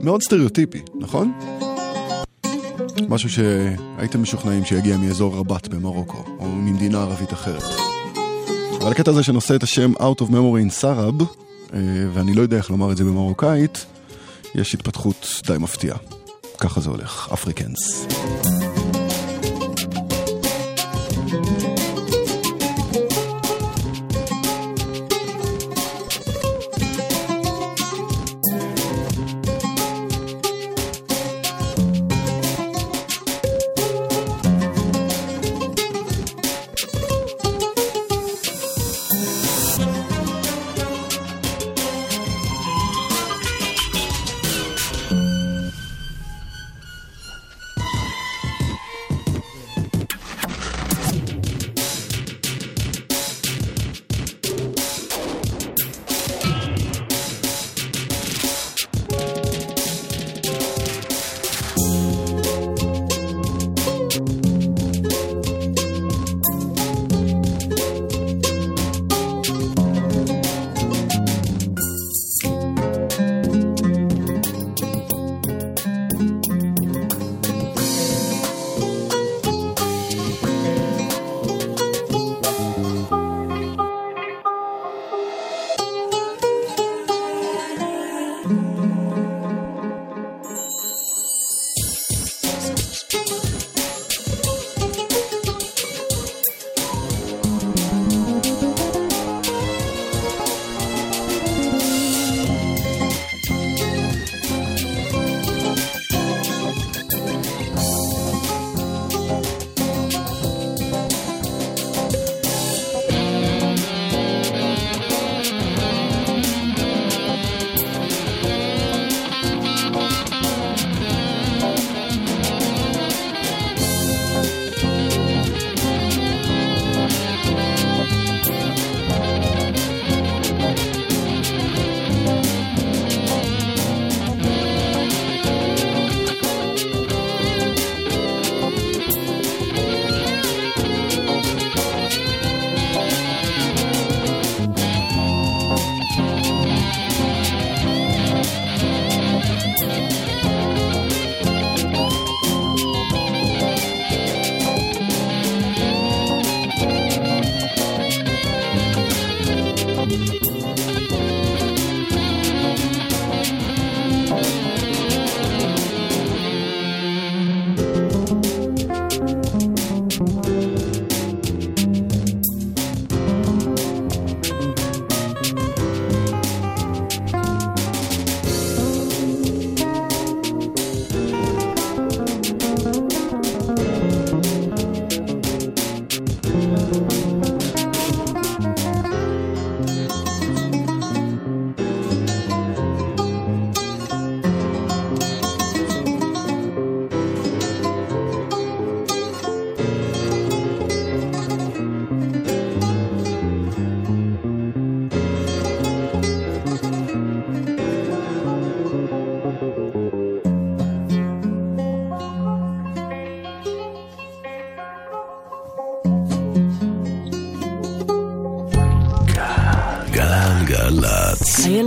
מאוד 0.00 0.22
סטריאוטיפי, 0.22 0.80
נכון? 1.00 1.32
משהו 3.08 3.30
שהייתם 3.30 4.22
משוכנעים 4.22 4.64
שיגיע 4.64 4.96
מאזור 4.96 5.36
רבת 5.36 5.68
במרוקו, 5.68 6.24
או 6.38 6.48
ממדינה 6.48 7.02
ערבית 7.02 7.32
אחרת. 7.32 7.62
אבל 8.80 8.90
הקטע 8.90 9.10
הזה 9.10 9.22
שנושא 9.22 9.54
את 9.54 9.62
השם 9.62 9.92
Out 9.96 10.20
of 10.20 10.24
Memory 10.30 10.68
in 10.68 10.82
Sarab, 10.82 11.24
אה, 11.74 11.78
ואני 12.12 12.34
לא 12.34 12.42
יודע 12.42 12.56
איך 12.56 12.70
לומר 12.70 12.92
את 12.92 12.96
זה 12.96 13.04
במרוקאית, 13.04 13.86
יש 14.54 14.74
התפתחות 14.74 15.40
די 15.46 15.58
מפתיעה. 15.58 15.98
ככה 16.58 16.80
זה 16.80 16.90
הולך, 16.90 17.28
אפריקנס. 17.32 18.06
thank 21.32 21.46
you 21.46 21.61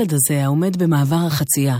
הילד 0.05 0.13
הזה 0.13 0.43
העומד 0.43 0.77
במעבר 0.77 1.25
החצייה, 1.27 1.77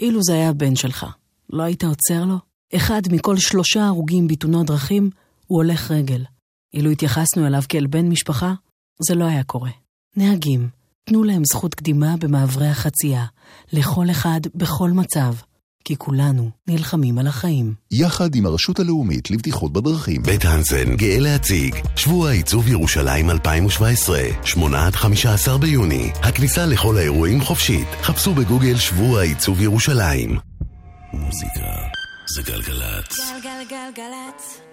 אילו 0.00 0.22
זה 0.22 0.32
היה 0.32 0.48
הבן 0.48 0.76
שלך, 0.76 1.06
לא 1.50 1.62
היית 1.62 1.84
עוצר 1.84 2.24
לו? 2.24 2.36
אחד 2.76 3.02
מכל 3.12 3.36
שלושה 3.36 3.86
הרוגים 3.86 4.28
בתאונות 4.28 4.66
דרכים 4.66 5.10
הוא 5.46 5.56
הולך 5.56 5.90
רגל. 5.90 6.24
אילו 6.74 6.90
התייחסנו 6.90 7.46
אליו 7.46 7.62
כאל 7.68 7.86
בן 7.86 8.08
משפחה, 8.08 8.54
זה 9.08 9.14
לא 9.14 9.24
היה 9.24 9.44
קורה. 9.44 9.70
נהגים, 10.16 10.68
תנו 11.04 11.24
להם 11.24 11.42
זכות 11.44 11.74
קדימה 11.74 12.16
במעברי 12.16 12.68
החצייה, 12.68 13.24
לכל 13.72 14.10
אחד 14.10 14.40
בכל 14.54 14.90
מצב, 14.90 15.34
כי 15.84 15.96
כולנו 15.96 16.50
נלחמים 16.68 17.18
על 17.18 17.26
החיים. 17.26 17.74
יחד 17.90 18.34
עם 18.34 18.46
הרשות 18.46 18.80
הלאומית 18.80 19.30
לבטיחות 19.30 19.72
בדרכים. 19.72 20.22
בית 20.22 20.44
הנסן 20.44 20.96
גאה 20.96 21.18
להציג 21.18 21.74
שבוע 21.96 22.30
עיצוב 22.30 22.68
ירושלים 22.68 23.30
2017, 23.30 24.20
8 24.44 24.86
עד 24.86 24.94
15 24.94 25.58
ביוני. 25.58 26.10
הכניסה 26.22 26.66
לכל 26.66 26.98
האירועים 26.98 27.40
חופשית. 27.40 27.88
חפשו 28.02 28.34
בגוגל 28.34 28.76
שבוע 28.76 29.22
עיצוב 29.22 29.60
ירושלים. 29.60 30.38
מוזיקה 31.12 31.66
זה 32.34 32.42
גלגלצ. 32.42 33.18
גלגלגלגלצ. 33.42 34.71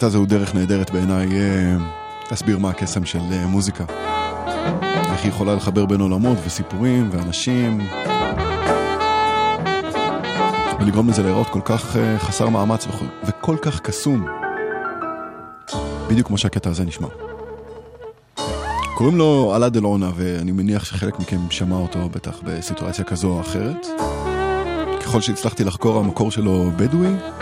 הקטע 0.00 0.06
הזה 0.06 0.18
הוא 0.18 0.26
דרך 0.26 0.54
נהדרת 0.54 0.90
בעיניי 0.90 1.28
אה, 1.32 1.76
להסביר 2.30 2.58
מה 2.58 2.70
הקסם 2.70 3.04
של 3.04 3.18
אה, 3.32 3.46
מוזיקה. 3.46 3.84
איך 5.12 5.22
היא 5.22 5.28
יכולה 5.28 5.54
לחבר 5.54 5.86
בין 5.86 6.00
עולמות 6.00 6.38
וסיפורים 6.46 7.08
ואנשים. 7.12 7.80
ולגרום 10.80 11.08
לזה 11.08 11.22
להיראות 11.22 11.48
כל 11.48 11.60
כך 11.64 11.96
אה, 11.96 12.18
חסר 12.18 12.48
מאמץ 12.48 12.86
וכל, 13.24 13.56
כך 13.62 13.80
קסום. 13.80 14.26
בדיוק 16.08 16.26
כמו 16.26 16.38
שהקטע 16.38 16.70
הזה 16.70 16.84
נשמע. 16.84 17.08
קוראים 18.94 19.16
לו 19.16 19.52
אלעד 19.56 19.76
אלעונה, 19.76 20.10
ואני 20.14 20.52
מניח 20.52 20.84
שחלק 20.84 21.18
מכם 21.18 21.50
שמע 21.50 21.76
אותו 21.76 22.08
בטח 22.08 22.40
בסיטואציה 22.44 23.04
כזו 23.04 23.28
או 23.28 23.40
אחרת. 23.40 23.86
ככל 25.00 25.20
שהצלחתי 25.20 25.64
לחקור, 25.64 25.98
המקור 25.98 26.30
שלו 26.30 26.70
בדואי. 26.76 27.39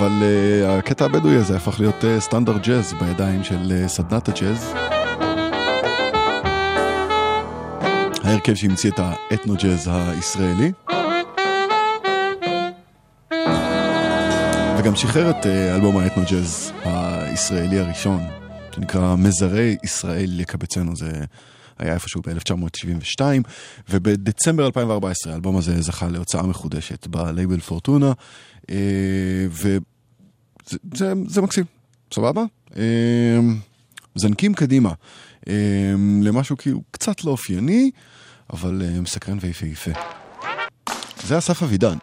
אבל 0.00 0.22
uh, 0.22 0.68
הקטע 0.68 1.04
הבדואי 1.04 1.36
הזה 1.36 1.56
הפך 1.56 1.80
להיות 1.80 2.04
uh, 2.04 2.20
סטנדרט 2.20 2.62
ג'אז 2.66 2.94
בידיים 3.00 3.44
של 3.44 3.72
uh, 3.84 3.88
סדנת 3.88 4.28
הג'אז. 4.28 4.74
ההרכב 8.24 8.54
שהמציא 8.54 8.90
את 8.90 8.98
האתנו-ג'אז 8.98 9.90
הישראלי. 9.92 10.72
וגם 14.78 14.96
שחרר 14.96 15.30
את 15.30 15.46
אה, 15.46 15.74
אלבום 15.74 15.96
האתנו-ג'אז 15.96 16.72
הישראלי 16.84 17.78
הראשון, 17.78 18.20
שנקרא 18.74 19.16
מזרי 19.16 19.76
ישראל 19.82 20.40
יקבצנו, 20.40 20.96
זה 20.96 21.10
היה 21.78 21.94
איפשהו 21.94 22.22
ב-1972, 22.22 23.20
ובדצמבר 23.90 24.66
2014 24.66 25.32
האלבום 25.32 25.56
הזה 25.56 25.82
זכה 25.82 26.08
להוצאה 26.08 26.46
מחודשת 26.46 27.06
בלייבל 27.06 27.60
פורטונה, 27.60 28.12
אה, 28.70 28.76
זה, 30.94 31.12
זה 31.26 31.42
מקסים, 31.42 31.64
סבבה? 32.14 32.42
אה, 32.76 33.38
זנקים 34.14 34.54
קדימה 34.54 34.92
למשהו 36.22 36.56
כאילו 36.56 36.82
קצת 36.90 37.24
לא 37.24 37.30
אופייני, 37.30 37.90
אבל 38.52 38.82
מסקרן 39.02 39.38
ויפהפה. 39.40 39.90
זה 41.26 41.38
אסף 41.38 41.62
אבידן. 41.62 41.96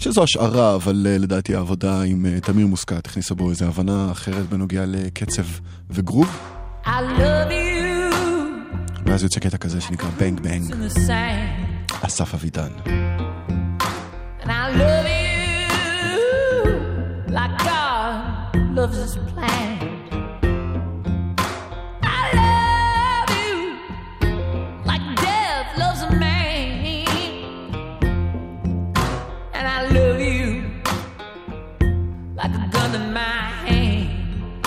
שזו 0.00 0.22
השערה, 0.22 0.74
אבל 0.74 1.06
uh, 1.06 1.22
לדעתי 1.22 1.54
העבודה 1.54 2.02
עם 2.02 2.26
uh, 2.26 2.40
תמיר 2.46 2.66
מוסקת 2.66 3.06
הכניסה 3.06 3.34
בו 3.34 3.50
איזו 3.50 3.64
הבנה 3.64 4.12
אחרת 4.12 4.48
בנוגע 4.48 4.84
לקצב 4.86 5.42
וגרוב. 5.90 6.38
ואז 9.06 9.22
יוצא 9.22 9.40
קטע 9.40 9.56
כזה 9.56 9.80
שנקרא 9.80 10.08
בנג 10.18 10.40
בנג. 10.40 10.74
אסף 12.02 12.34
אבידן. 12.34 12.70
And 14.42 14.50
I 14.50 14.70
love 14.78 14.97
like 17.30 17.58
God 17.58 18.56
loves 18.74 18.96
his 18.96 19.16
plan. 19.16 19.78
I 22.02 22.32
love 22.40 23.30
you 23.36 23.76
like 24.86 25.02
death 25.16 25.78
loves 25.78 26.02
a 26.02 26.10
man. 26.16 27.06
And 29.52 29.68
I 29.68 29.88
love 29.88 30.20
you 30.20 30.64
like 32.34 32.54
a 32.54 32.68
gun 32.72 32.94
in 32.94 33.12
my 33.12 33.20
hand. 33.20 34.66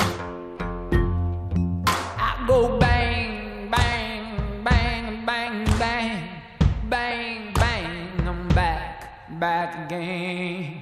I 2.19 2.45
go 2.47 2.77
bang, 2.77 3.69
bang, 3.71 4.63
bang, 4.63 5.25
bang, 5.25 5.65
bang, 5.79 6.29
bang, 6.89 7.53
bang. 7.53 8.27
I'm 8.27 8.47
back, 8.49 9.39
back 9.39 9.85
again. 9.87 10.80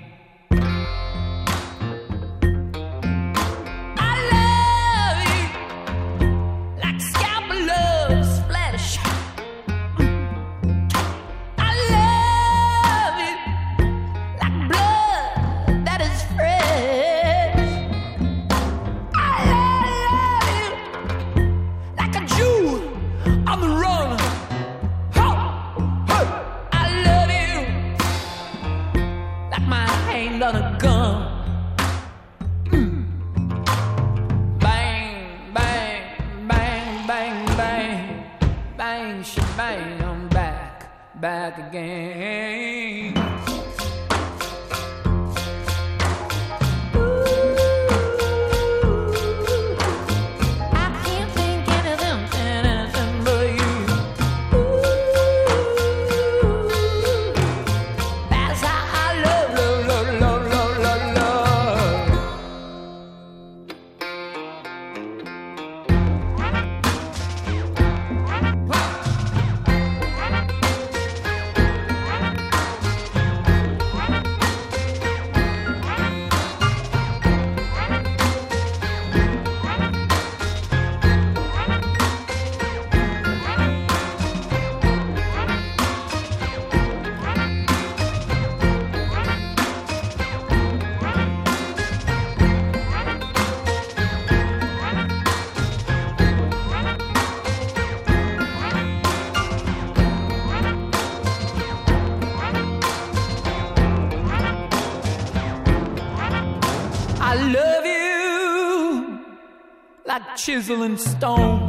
Chisel 110.49 110.81
and 110.81 110.99
stone. 110.99 111.68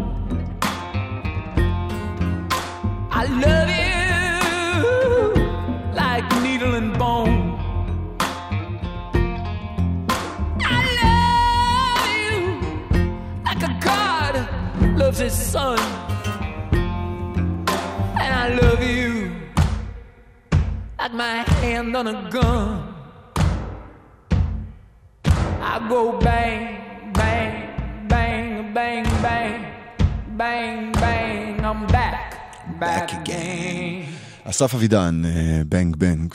אסף 34.60 34.74
אבידן, 34.74 35.22
אה, 35.24 35.62
Bang 35.68 35.96
Bang. 35.96 36.34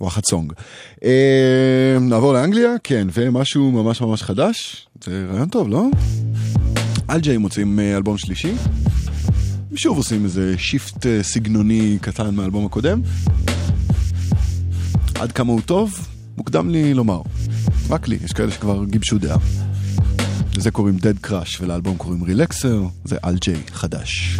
וואחד 0.00 0.20
song. 0.24 0.52
אה, 1.04 1.96
נעבור 2.00 2.32
לאנגליה, 2.32 2.70
כן, 2.84 3.08
ומשהו 3.12 3.70
ממש 3.70 4.00
ממש 4.00 4.22
חדש. 4.22 4.86
זה 5.04 5.26
רעיון 5.30 5.48
טוב, 5.48 5.68
לא? 5.68 5.86
alt-J 7.10 7.36
מוציאים 7.36 7.80
אה, 7.80 7.96
אלבום 7.96 8.18
שלישי. 8.18 8.52
שוב 9.74 9.96
עושים 9.96 10.24
איזה 10.24 10.54
shift 10.58 11.06
סגנוני 11.22 11.98
קטן 12.00 12.34
מהאלבום 12.34 12.66
הקודם. 12.66 13.00
עד 15.14 15.32
כמה 15.32 15.52
הוא 15.52 15.60
טוב? 15.60 16.08
מוקדם 16.36 16.70
לי 16.70 16.94
לומר. 16.94 17.20
רק 17.90 18.08
לי, 18.08 18.18
יש 18.24 18.32
כאלה 18.32 18.50
שכבר 18.50 18.84
גיבשו 18.84 19.18
דעה. 19.18 19.38
לזה 20.56 20.70
קוראים 20.70 20.96
Dead 20.96 21.26
Crush 21.26 21.58
ולאלבום 21.60 21.96
קוראים 21.96 22.24
Relaxer, 22.24 22.82
זה 23.04 23.16
אלג'יי 23.24 23.62
חדש. 23.72 24.38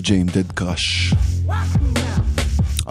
על 0.00 0.04
ג'יין 0.04 0.26
דד 0.26 0.52
קראש. 0.52 1.14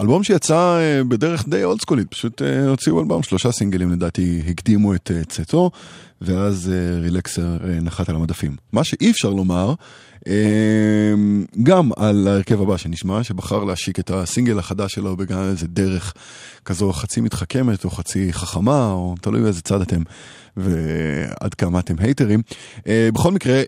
אלבום 0.00 0.24
שיצא 0.24 0.78
אה, 0.78 1.04
בדרך 1.04 1.48
די 1.48 1.64
אולד 1.64 1.80
סקולית, 1.80 2.08
פשוט 2.10 2.42
אה, 2.42 2.68
הוציאו 2.68 3.00
אלבום, 3.00 3.22
שלושה 3.22 3.52
סינגלים 3.52 3.90
לדעתי 3.92 4.42
הקדימו 4.48 4.94
את 4.94 5.10
אה, 5.14 5.24
צאתו, 5.24 5.70
ואז 6.20 6.72
רילקסר 7.02 7.56
נחת 7.82 8.08
על 8.08 8.16
המדפים. 8.16 8.56
מה 8.72 8.84
שאי 8.84 9.10
אפשר 9.10 9.30
לומר, 9.30 9.74
גם 11.62 11.90
על 11.96 12.28
ההרכב 12.28 12.62
הבא 12.62 12.76
שנשמע, 12.76 13.24
שבחר 13.24 13.64
להשיק 13.64 13.98
את 13.98 14.10
הסינגל 14.10 14.58
החדש 14.58 14.92
שלו 14.92 15.16
בגלל 15.16 15.48
איזה 15.48 15.66
דרך 15.66 16.14
כזו 16.64 16.92
חצי 16.92 17.20
מתחכמת 17.20 17.84
או 17.84 17.90
חצי 17.90 18.32
חכמה, 18.32 18.92
או 18.92 19.14
תלוי 19.20 19.42
באיזה 19.42 19.62
צד 19.62 19.80
אתם 19.80 20.02
ועד 20.56 21.54
כמה 21.54 21.78
אתם 21.78 21.94
הייטרים. 21.98 22.42
בכל 22.86 23.32
מקרה, 23.32 23.62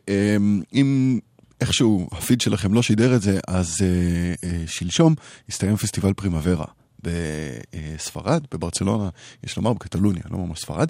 אם... 0.74 1.18
איכשהו 1.63 2.09
הפיד 2.13 2.41
שלכם 2.41 2.75
לא 2.75 2.83
שידר 2.83 3.15
את 3.17 3.23
זה, 3.23 3.41
אז 3.49 3.77
אה, 3.83 4.49
אה, 4.49 4.65
שלשום 4.67 5.15
הסתיים 5.49 5.77
פסטיבל 5.77 6.13
פרימוורה. 6.13 6.65
בספרד, 7.03 8.43
בברצלונה, 8.53 9.09
יש 9.45 9.57
לומר 9.57 9.73
בקטלוניה, 9.73 10.23
לא 10.31 10.39
ממש 10.39 10.61
ספרד. 10.61 10.89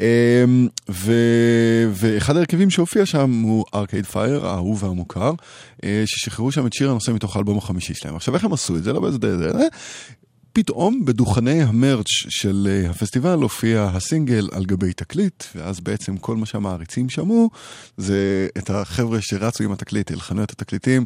אה, 0.00 0.44
ו, 0.90 1.12
ואחד 1.92 2.36
ההרכבים 2.36 2.70
שהופיע 2.70 3.06
שם 3.06 3.40
הוא 3.42 3.64
ארקייד 3.74 4.06
פייר, 4.06 4.46
האהוב 4.46 4.82
והמוכר, 4.82 5.32
אה, 5.84 6.02
ששחררו 6.06 6.52
שם 6.52 6.66
את 6.66 6.72
שיר 6.72 6.90
הנושא 6.90 7.10
מתוך 7.10 7.36
האלבום 7.36 7.58
החמישי 7.58 7.94
שלהם. 7.94 8.16
עכשיו, 8.16 8.34
איך 8.34 8.44
הם 8.44 8.52
עשו 8.52 8.76
את 8.76 8.84
זה? 8.84 8.92
לא 8.92 9.00
באיזה 9.00 9.18
דרך. 9.18 9.56
פתאום 10.52 11.04
בדוכני 11.04 11.62
המרץ' 11.62 12.06
של 12.28 12.68
אה, 12.70 12.90
הפסטיבל 12.90 13.38
הופיע 13.38 13.90
הסינגל 13.94 14.48
על 14.52 14.64
גבי 14.64 14.92
תקליט, 14.92 15.44
ואז 15.54 15.80
בעצם 15.80 16.16
כל 16.16 16.36
מה 16.36 16.46
שהמעריצים 16.46 17.10
שמעו 17.10 17.50
זה 17.96 18.48
את 18.58 18.70
החבר'ה 18.70 19.18
שרצו 19.20 19.64
עם 19.64 19.72
התקליט 19.72 20.12
אל 20.12 20.20
חנויות 20.20 20.50
התקליטים, 20.50 21.04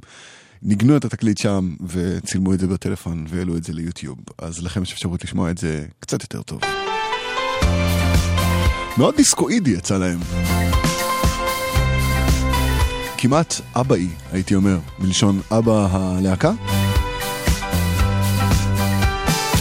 ניגנו 0.62 0.96
את 0.96 1.04
התקליט 1.04 1.38
שם 1.38 1.74
וצילמו 1.86 2.54
את 2.54 2.60
זה 2.60 2.66
בטלפון 2.66 3.26
והעלו 3.28 3.56
את 3.56 3.64
זה 3.64 3.72
ליוטיוב. 3.72 4.18
אז 4.38 4.62
לכם 4.62 4.82
יש 4.82 4.92
אפשרות 4.92 5.24
לשמוע 5.24 5.50
את 5.50 5.58
זה 5.58 5.86
קצת 6.00 6.22
יותר 6.22 6.42
טוב. 6.42 6.60
מאוד 8.98 9.16
דיסקואידי 9.16 9.70
יצא 9.70 9.98
להם. 9.98 10.18
כמעט 13.18 13.54
אבאי, 13.74 14.08
הייתי 14.32 14.54
אומר, 14.54 14.78
מלשון 14.98 15.40
אבא 15.50 15.88
הלהקה. 15.90 16.52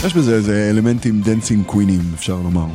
יש 0.06 0.14
בזה 0.14 0.34
איזה 0.34 0.68
אלמנטים 0.70 1.20
dancing 1.20 1.64
queen 1.66 1.87
ים, 1.87 2.00
אפשר 2.14 2.36
לומר. 2.36 2.66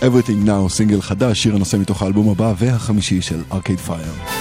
Everything 0.00 0.46
Now, 0.46 0.68
סינגל 0.68 1.00
חדש, 1.00 1.42
שיר 1.42 1.54
הנושא 1.54 1.76
מתוך 1.76 2.02
האלבום 2.02 2.28
הבא 2.30 2.54
והחמישי 2.58 3.22
של 3.22 3.42
ארקייד 3.52 3.78
פייר. 3.78 4.37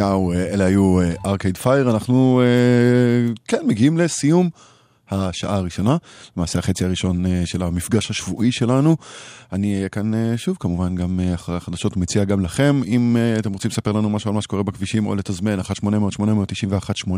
Now, 0.00 0.34
אה, 0.34 0.54
אלה 0.54 0.64
היו 0.64 0.98
ארקייד 1.26 1.56
פייר, 1.56 1.90
אנחנו 1.90 2.40
אה, 2.44 3.32
כן 3.48 3.66
מגיעים 3.66 3.98
לסיום 3.98 4.50
השעה 5.10 5.56
הראשונה, 5.56 5.96
למעשה 6.36 6.58
החצי 6.58 6.84
הראשון 6.84 7.26
אה, 7.26 7.42
של 7.44 7.62
המפגש 7.62 8.10
השבועי 8.10 8.52
שלנו. 8.52 8.96
אני 9.52 9.76
אהיה 9.76 9.88
כאן 9.88 10.14
אה, 10.14 10.32
שוב, 10.36 10.56
כמובן 10.60 10.94
גם 10.94 11.20
אה, 11.20 11.34
אחרי 11.34 11.56
החדשות, 11.56 11.96
מציע 11.96 12.24
גם 12.24 12.40
לכם, 12.40 12.80
אם 12.86 13.16
אה, 13.16 13.38
אתם 13.38 13.52
רוצים 13.52 13.70
לספר 13.70 13.92
לנו 13.92 14.10
משהו 14.10 14.28
על 14.28 14.34
מה 14.34 14.42
שקורה 14.42 14.62
בכבישים 14.62 15.06
או 15.06 15.14
לתזמן, 15.14 15.60
1-800-891-8. 15.60 17.10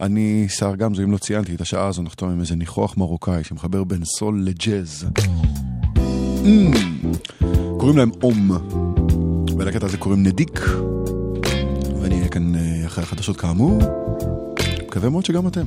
אני 0.00 0.46
שר 0.48 0.74
גמזו, 0.74 1.02
אם 1.02 1.12
לא 1.12 1.18
ציינתי 1.18 1.54
את 1.54 1.60
השעה 1.60 1.86
הזו, 1.86 2.02
נחתום 2.02 2.30
עם 2.30 2.40
איזה 2.40 2.56
ניחוח 2.56 2.96
מרוקאי 2.96 3.44
שמחבר 3.44 3.84
בין 3.84 4.04
סול 4.04 4.42
לג'אז. 4.44 5.06
Mm, 6.44 6.76
קוראים 7.78 7.98
להם 7.98 8.10
אום, 8.22 8.50
ולקטע 9.58 9.86
הזה 9.86 9.96
קוראים 9.96 10.22
נדיק. 10.22 10.60
ואני 12.04 12.18
אהיה 12.18 12.28
כאן 12.28 12.54
אה, 12.54 12.86
אחרי 12.86 13.04
החדשות 13.04 13.36
כאמור. 13.36 13.78
מקווה 14.86 15.10
מאוד 15.10 15.24
שגם 15.24 15.46
אתם. 15.46 15.64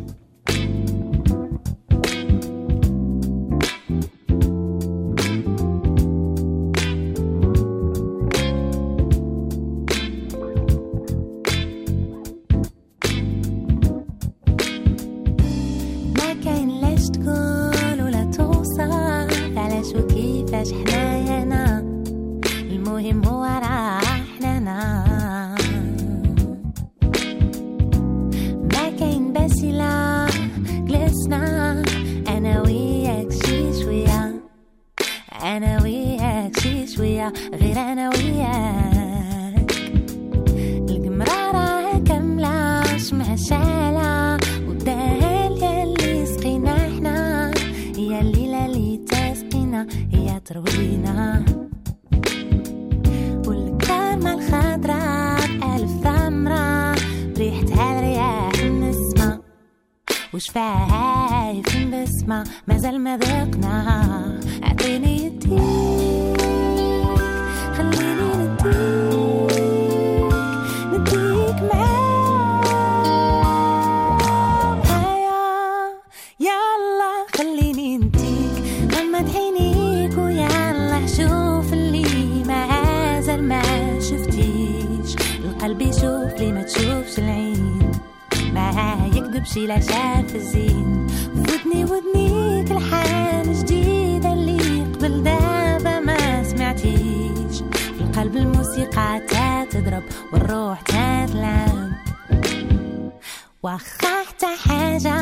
حتى 103.77 104.51
حاجة 104.67 105.17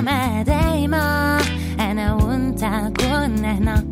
ما 0.00 0.42
دايما. 0.42 1.38
أنا 1.80 2.14
وأنت 2.14 2.60
كنا 3.00 3.52
هنا. 3.58 3.84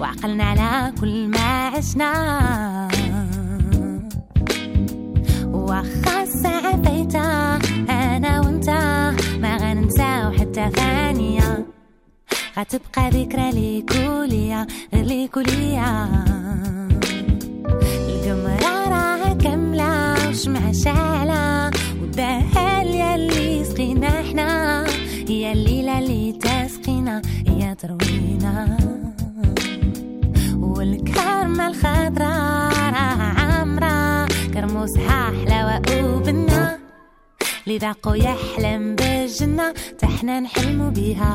وعقلنا 0.00 0.44
على 0.44 0.92
كل 1.00 1.28
ما 1.28 1.66
عشنا. 1.66 2.12
واخا 5.44 6.22
الساعة 6.22 6.82
فايتة 6.82 7.56
أنا 7.90 8.40
وأنت 8.40 8.70
ما 9.40 9.56
غننساو 9.56 10.30
حتى 10.32 10.70
ثانية. 10.70 11.66
غتبقى 12.58 13.10
ذكرى 13.10 13.50
ليك 13.50 13.92
وليا 14.08 14.66
غير 14.94 15.04
ليك 15.04 15.36
وليا 15.36 16.08
القمرة 18.08 18.88
راه 18.88 19.32
كاملة 19.32 20.28
وشمع 20.28 20.72
شالة 20.72 20.74
والدهل 20.74 20.74
يلي 20.74 20.74
سقينا 20.76 21.45
إحنا 24.38 24.84
هي 25.28 25.52
الليلة 25.52 25.98
اللي 25.98 26.32
تسقينا 26.32 27.22
هي 27.48 27.74
تروينا. 27.74 28.76
والكرمة 30.60 31.66
الخضراء 31.68 32.12
راه 32.18 33.22
عامرة 33.40 34.26
كرموسها 34.54 35.32
حلاوة 35.46 35.82
وبنا 36.04 36.78
اللي 37.66 37.78
ذاقو 37.78 38.14
يحلم 38.14 38.94
بالجنة 38.94 39.74
تحنا 39.98 40.40
نحلمو 40.40 40.90
بيها 40.90 41.34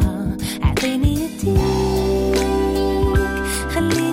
أعطيني 0.64 1.14
يديك 1.14 2.42
خليني 3.76 4.11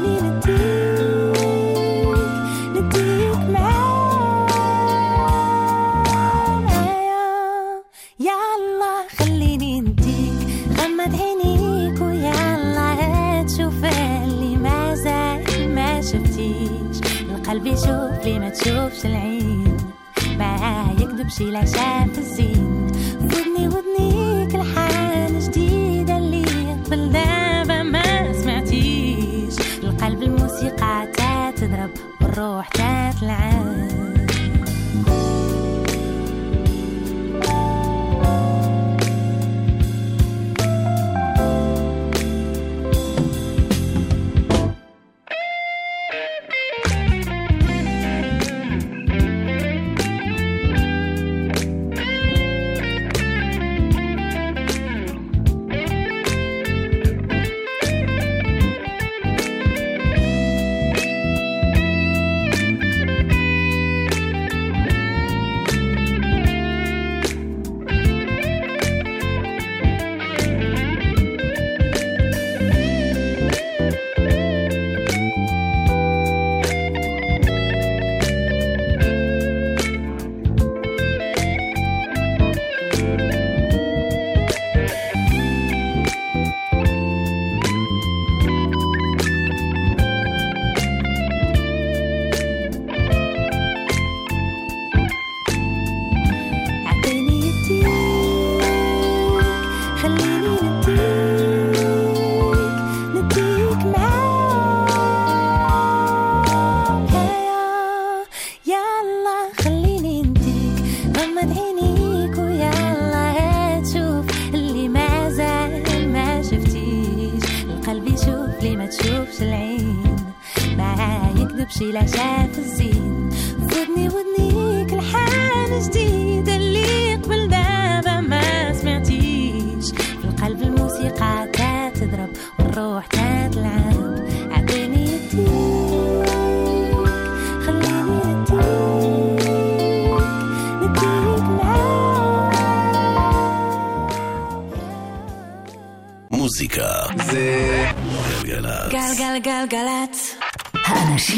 شفتيش 17.48 17.56
القلب 17.56 17.66
يشوف 17.66 18.24
لي 18.24 18.38
ما 18.38 18.48
تشوفش 18.48 19.06
العين. 19.06 19.76
ما 20.38 20.94
يكذبش 21.00 21.40
لا 21.40 21.64
شاف 21.64 22.18
الزين. 22.18 22.86
ودني 23.20 23.68
ودنيك 23.68 24.54
الحان 24.54 25.38
جديدة 25.38 26.16
اللي 26.16 26.44
قبل 26.86 27.12
دابا 27.12 27.82
ما 27.82 28.32
سمعتيش. 28.32 29.54
القلب 29.84 30.22
الموسيقى 30.22 31.06
تضرب 31.56 31.90
والروح 32.20 32.68
تتلعب 32.68 33.87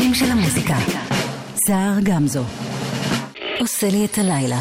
האנשים 0.00 0.14
של 0.14 0.32
המוזיקה. 0.32 0.76
סער 1.66 2.00
גמזו. 2.02 2.42
עושה 3.60 3.88
לי 3.90 4.04
את 4.04 4.18
הלילה. 4.18 4.60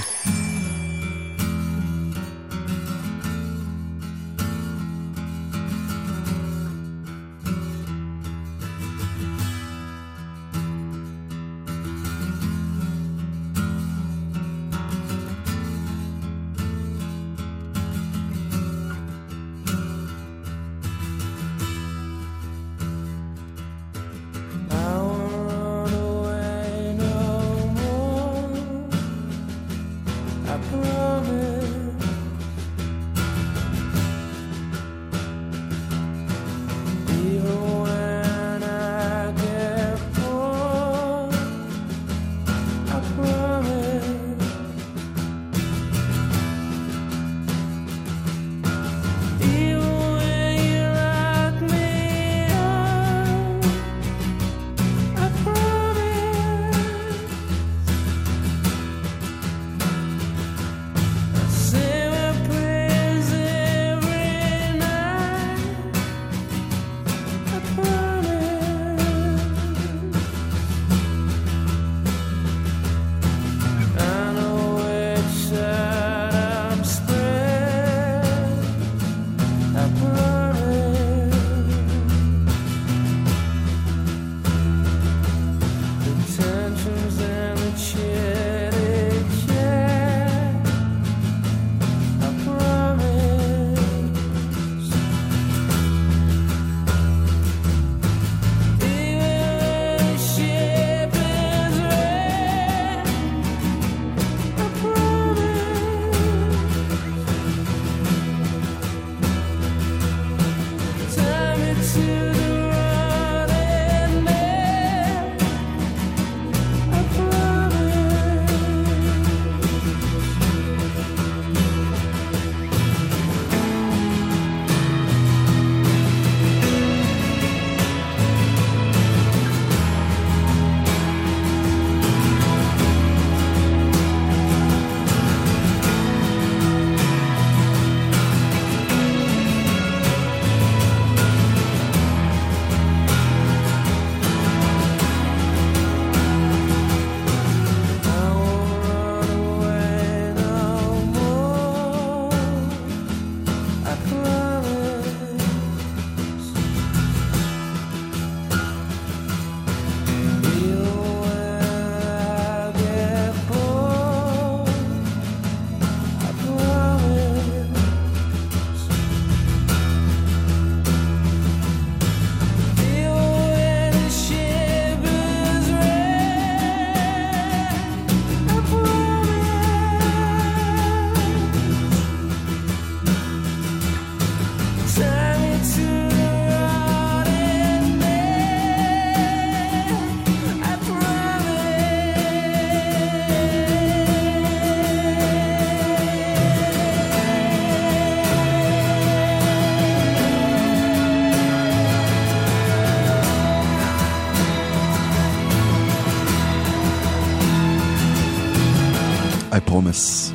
I 209.51 209.69
promise. 209.69 210.33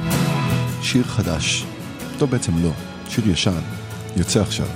שיר 0.82 1.04
חדש. 1.04 1.64
טוב, 2.18 2.30
בעצם 2.30 2.52
לא. 2.62 2.70
שיר 3.08 3.28
ישן. 3.28 3.60
יוצא 4.16 4.40
עכשיו. 4.40 4.66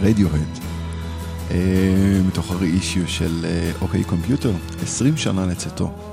רדיוהד. 0.00 0.58
אה, 1.50 2.20
מתוך 2.28 2.50
הראישיו 2.50 3.08
של 3.08 3.44
אה, 3.44 3.70
אוקיי 3.80 4.04
קומפיוטר. 4.04 4.52
20 4.82 5.16
שנה 5.16 5.46
לצאתו. 5.46 6.09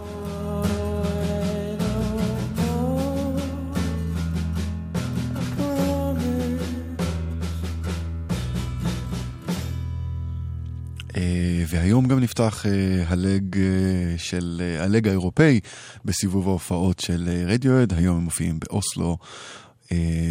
נפתח 12.40 12.66
אה, 12.66 13.04
הלג 13.08 13.58
אה, 13.58 14.18
של, 14.18 14.62
אה, 14.64 14.84
הלג 14.84 15.08
האירופאי 15.08 15.60
בסיבוב 16.06 16.48
ההופעות 16.48 17.00
של 17.00 17.30
רדיואד, 17.48 17.94
היום 17.94 18.18
הם 18.18 18.24
מופיעים 18.24 18.60
באוסלו, 18.60 19.18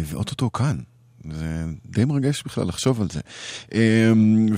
ואו-טו-טו 0.05 0.51
כאן. 0.51 0.77
זה 1.31 1.65
די 1.85 2.05
מרגש 2.05 2.43
בכלל 2.43 2.67
לחשוב 2.67 3.01
על 3.01 3.07
זה. 3.11 3.19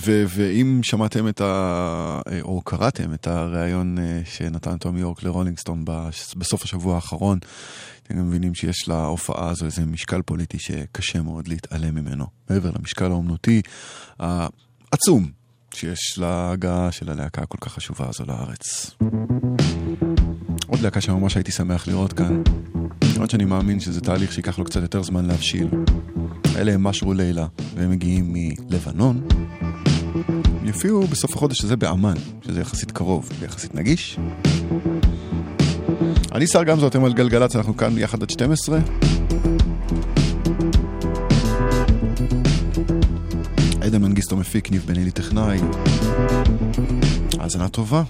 ו- 0.06 0.24
ואם 0.28 0.80
שמעתם 0.84 1.28
את 1.28 1.42
ה... 1.42 2.22
או 2.42 2.62
קראתם 2.62 3.14
את 3.14 3.28
הריאיון 3.28 3.98
שנתן 4.26 4.78
תום 4.78 5.00
יורק 5.00 5.24
ל 5.24 5.28
Rolling 5.28 5.60
Stone 5.60 5.86
בסוף 6.38 6.64
השבוע 6.64 6.96
האחרון, 6.96 7.40
אתם 8.04 8.18
גם 8.18 8.28
מבינים 8.28 8.56
שיש 8.56 8.88
להופעה 8.88 9.50
הזו 9.50 9.66
איזה 9.66 9.86
משקל 9.86 10.22
פוליטי 10.22 10.60
שקשה 10.60 11.22
מאוד 11.22 11.48
להתעלם 11.48 11.96
ממנו. 11.96 12.26
מעבר 12.50 12.72
למשקל 12.80 13.06
האומנותי 13.06 13.62
העצום 14.20 15.39
שיש 15.74 16.20
להגעה 16.20 16.92
של 16.92 17.10
הלהקה 17.10 17.42
הכל 17.42 17.58
כך 17.62 17.74
חשובה 17.74 18.06
הזו 18.10 18.24
לארץ. 18.28 18.92
עוד 20.68 20.80
להקה 20.80 21.02
שממש 21.02 21.36
הייתי 21.36 21.52
שמח 21.52 21.88
לראות 21.88 22.14
כאן, 22.14 22.42
למרות 23.16 23.30
שאני 23.30 23.46
מאמין 23.46 23.80
שזה 23.80 24.02
תהליך 24.02 24.32
שייקח 24.32 24.60
לו 24.60 24.66
קצת 24.66 24.82
יותר 24.82 25.04
זמן 25.04 25.26
להבשיל. 25.26 25.68
אלה 26.56 26.74
הם 26.74 26.84
משרו 26.84 27.14
לילה, 27.14 27.48
והם 27.76 27.92
מגיעים 27.92 28.34
מלבנון. 28.34 29.28
יופיעו 30.64 31.08
בסוף 31.08 31.36
החודש 31.36 31.64
הזה 31.64 31.78
באמ"ן, 31.78 32.16
שזה 32.42 32.62
יחסית 32.62 32.92
קרוב 32.92 33.30
ויחסית 33.40 33.76
נגיש. 33.76 34.20
אני 36.32 36.48
שר 36.48 36.64
גמזו, 36.64 36.88
אתם 36.88 37.06
על 37.06 37.14
גלגלצ, 37.14 37.56
אנחנו 37.56 37.78
כאן 37.78 37.98
יחד 37.98 38.24
עד 38.24 38.30
12. 38.30 38.80
עדן 43.90 44.02
מנגיסטו 44.02 44.38
מפיק, 44.38 44.72
ניב 44.72 44.84
בן 44.88 44.96
אלי 45.00 45.12
טכנאי. 45.12 45.60
האזנה 47.40 47.70
טובה. 47.70 48.04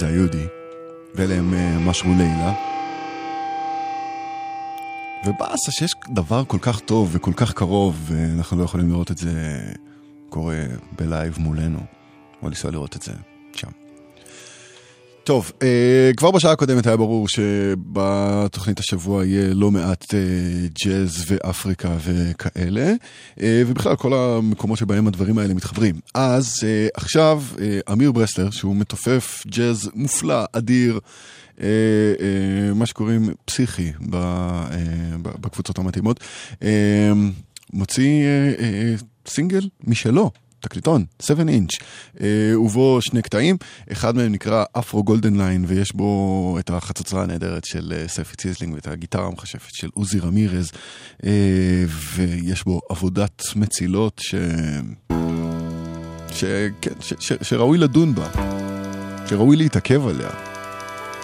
לזה 0.00 0.08
היהודי, 0.08 0.46
ואלה 1.14 1.34
הם 1.34 1.54
אה, 1.54 1.78
משרו 1.78 2.10
לילה. 2.18 2.52
ובאסה 5.26 5.72
שיש 5.72 5.94
דבר 6.08 6.44
כל 6.44 6.58
כך 6.60 6.80
טוב 6.80 7.08
וכל 7.12 7.32
כך 7.36 7.52
קרוב, 7.52 7.96
ואנחנו 8.06 8.58
לא 8.58 8.64
יכולים 8.64 8.88
לראות 8.88 9.10
את 9.10 9.18
זה 9.18 9.60
קורה 10.28 10.64
בלייב 10.98 11.36
מולנו, 11.38 11.78
או 12.42 12.48
לנסוע 12.48 12.70
לראות 12.70 12.96
את 12.96 13.02
זה 13.02 13.12
שם. 13.52 13.68
טוב, 15.24 15.52
אה, 15.62 16.10
כבר 16.16 16.30
בשעה 16.30 16.52
הקודמת 16.52 16.86
היה 16.86 16.96
ברור 16.96 17.28
שבתוכנית 17.28 18.78
השבוע 18.78 19.26
יהיה 19.26 19.54
לא 19.54 19.70
מעט 19.70 20.14
אה, 20.14 20.18
ג'אז 20.84 21.24
ואפריקה 21.28 21.96
וכאלה, 22.04 22.92
אה, 23.40 23.62
ובכלל 23.66 23.96
כל 23.96 24.14
המקומות 24.14 24.78
שבהם 24.78 25.06
הדברים 25.06 25.38
האלה 25.38 25.54
מתחברים. 25.54 25.94
אז 26.14 26.54
עכשיו 26.94 27.42
אמיר 27.92 28.12
ברסלר, 28.12 28.50
שהוא 28.50 28.76
מתופף 28.76 29.42
ג'אז 29.46 29.90
מופלא, 29.94 30.44
אדיר, 30.52 31.00
מה 32.74 32.86
שקוראים 32.86 33.30
פסיכי 33.44 33.92
בקבוצות 35.22 35.78
המתאימות, 35.78 36.20
מוציא 37.72 38.26
סינגל 39.26 39.68
משלו. 39.84 40.30
תקליטון, 40.60 41.04
7 41.22 41.42
אינץ', 41.48 41.70
אה, 42.20 42.60
ובו 42.60 42.98
שני 43.00 43.22
קטעים, 43.22 43.56
אחד 43.92 44.16
מהם 44.16 44.32
נקרא 44.32 44.64
Afro 44.72 45.04
Golden 45.04 45.36
Line, 45.36 45.64
ויש 45.68 45.94
בו 45.94 46.56
את 46.58 46.70
החצוצרה 46.70 47.22
הנהדרת 47.22 47.64
של 47.64 47.92
אה, 47.96 48.08
ספי 48.08 48.36
ציזלינג 48.36 48.74
ואת 48.74 48.86
הגיטרה 48.86 49.26
המכשפת 49.26 49.74
של 49.74 49.88
עוזי 49.94 50.18
רמירז, 50.20 50.72
אה, 51.26 51.84
ויש 52.14 52.64
בו 52.64 52.80
עבודת 52.88 53.42
מצילות 53.56 54.20
ש... 54.24 54.34
ש... 56.32 56.44
כן, 56.80 56.92
ש... 57.00 57.14
ש... 57.18 57.32
שראוי 57.42 57.78
לדון 57.78 58.14
בה, 58.14 58.28
שראוי 59.26 59.56
להתעכב 59.56 60.06
עליה. 60.06 60.30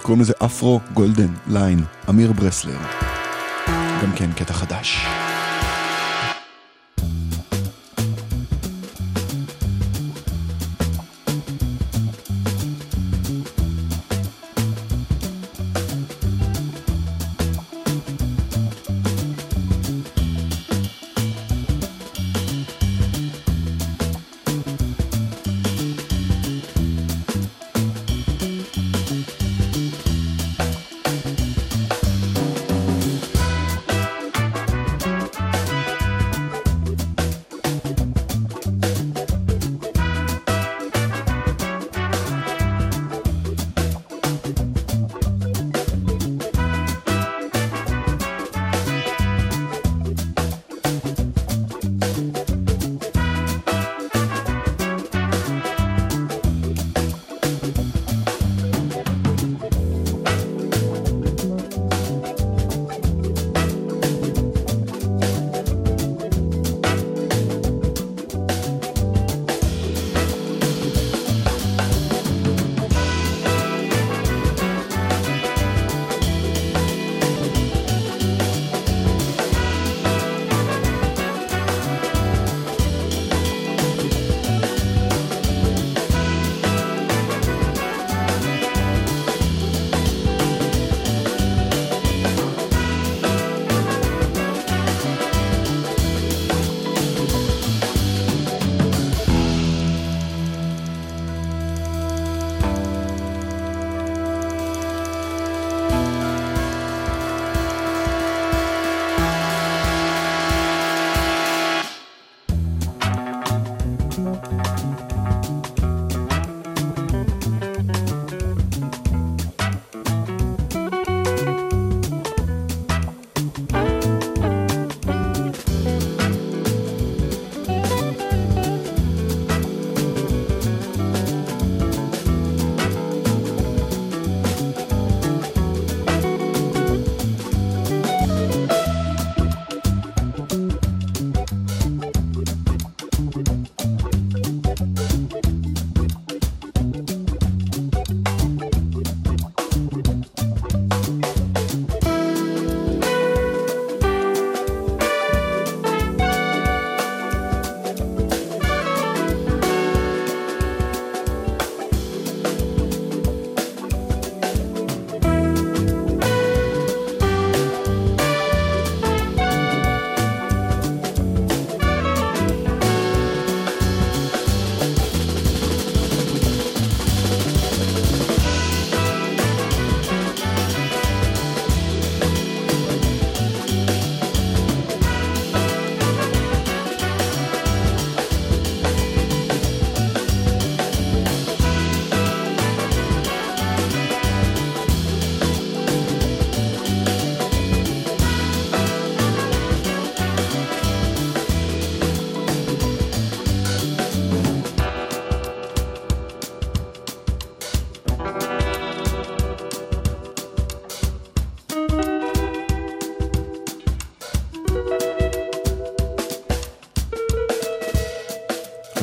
קוראים 0.02 0.22
לזה 0.22 0.32
Afro 0.44 0.80
Golden 0.94 1.34
Line, 1.46 1.84
אמיר 2.08 2.32
ברסלר. 2.32 2.78
גם 4.02 4.12
כן 4.16 4.32
קטע 4.32 4.52
חדש. 4.52 5.06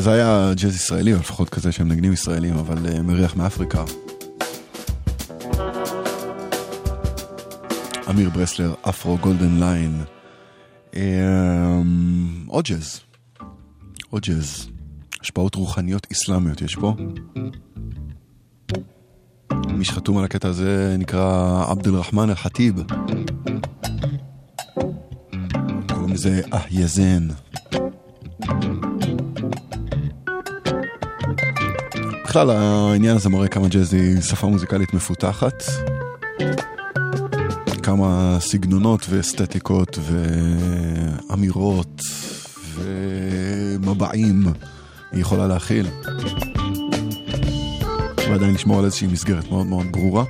זה 0.03 0.11
היה 0.11 0.53
ג'אז 0.55 0.75
ישראלי, 0.75 1.13
או 1.13 1.19
לפחות 1.19 1.49
כזה 1.49 1.71
שהם 1.71 1.87
נגנים 1.87 2.13
ישראלים, 2.13 2.57
אבל 2.57 2.77
אה, 2.77 3.01
מריח 3.01 3.35
מאפריקה. 3.35 3.83
אמיר 8.09 8.29
ברסלר, 8.29 8.73
Afro 8.89 9.17
Golden 9.17 9.59
Line. 9.59 10.03
עוד 12.47 12.65
ג'אז. 12.65 12.99
עוד 14.09 14.21
ג'אז. 14.21 14.67
השפעות 15.21 15.55
רוחניות 15.55 16.07
אסלאמיות 16.11 16.61
יש 16.61 16.75
פה. 16.75 16.93
מי 19.67 19.85
שחתום 19.85 20.17
על 20.17 20.23
הקטע 20.23 20.47
הזה 20.47 20.95
נקרא 20.99 21.63
עבד 21.69 21.87
אל-רחמן 21.87 22.29
אל-חטיב. 22.29 22.75
קוראים 25.87 26.13
לזה 26.13 26.41
אה 26.53 26.59
בכלל 32.33 32.49
העניין 32.49 33.15
הזה 33.15 33.29
מראה 33.29 33.47
כמה 33.47 33.67
ג'אז 33.67 33.93
היא 33.93 34.21
שפה 34.21 34.47
מוזיקלית 34.47 34.93
מפותחת. 34.93 35.63
כמה 37.83 38.37
סגנונות 38.39 39.05
ואסתטיקות 39.09 39.97
ואמירות 41.29 42.01
ומבעים 42.75 44.43
היא 45.11 45.21
יכולה 45.21 45.47
להכיל. 45.47 45.87
ועדיין 48.29 48.53
לשמור 48.53 48.79
על 48.79 48.85
איזושהי 48.85 49.07
מסגרת 49.07 49.49
מאוד 49.49 49.67
מאוד 49.67 49.85
ברורה. 49.91 50.23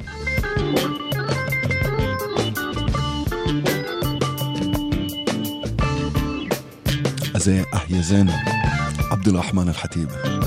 הזה 7.35 7.63
אהיזן, 7.73 8.25
עבד 9.11 9.27
אל-רחמן 9.27 9.67
אל-חטיב. 9.67 10.42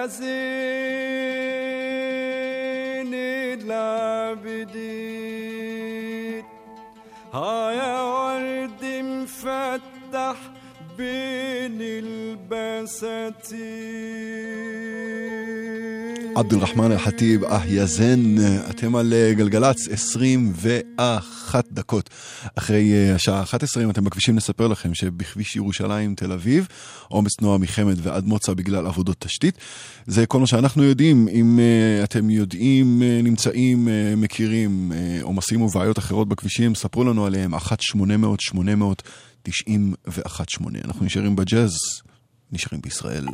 Brazil. 0.00 0.39
עבד 16.34 16.52
אל-רחמן 16.52 16.92
אל-חטיב, 16.92 17.44
אה 17.44 17.66
יזן, 17.66 18.34
אתם 18.70 18.96
על 18.96 19.12
אה, 19.12 19.34
גלגלצ 19.34 19.88
21 19.88 21.64
דקות 21.72 22.10
אחרי 22.58 22.92
אה, 22.92 23.14
השעה 23.14 23.42
11, 23.42 23.84
אם 23.84 23.90
אתם 23.90 24.04
בכבישים 24.04 24.36
נספר 24.36 24.66
לכם 24.66 24.94
שבכביש 24.94 25.56
ירושלים 25.56 26.14
תל 26.14 26.32
אביב, 26.32 26.68
עומס 27.08 27.32
תנועה 27.38 27.58
מחמד 27.58 27.96
ועד 28.02 28.24
מוצא 28.26 28.54
בגלל 28.54 28.86
עבודות 28.86 29.16
תשתית. 29.18 29.58
זה 30.06 30.26
כל 30.26 30.40
מה 30.40 30.46
שאנחנו 30.46 30.82
יודעים, 30.82 31.28
אם 31.28 31.58
אה, 31.58 32.04
אתם 32.04 32.30
יודעים, 32.30 33.02
נמצאים, 33.22 33.88
מכירים 34.16 34.92
עומסים 35.22 35.62
ובעיות 35.62 35.98
אחרות 35.98 36.28
בכבישים, 36.28 36.74
ספרו 36.74 37.04
לנו 37.04 37.26
עליהם, 37.26 37.54
1-800-800-91-8. 37.54 37.60
אנחנו 40.84 41.04
נשארים 41.04 41.36
בג'אז, 41.36 41.72
נשארים 42.52 42.80
בישראל. 42.82 43.26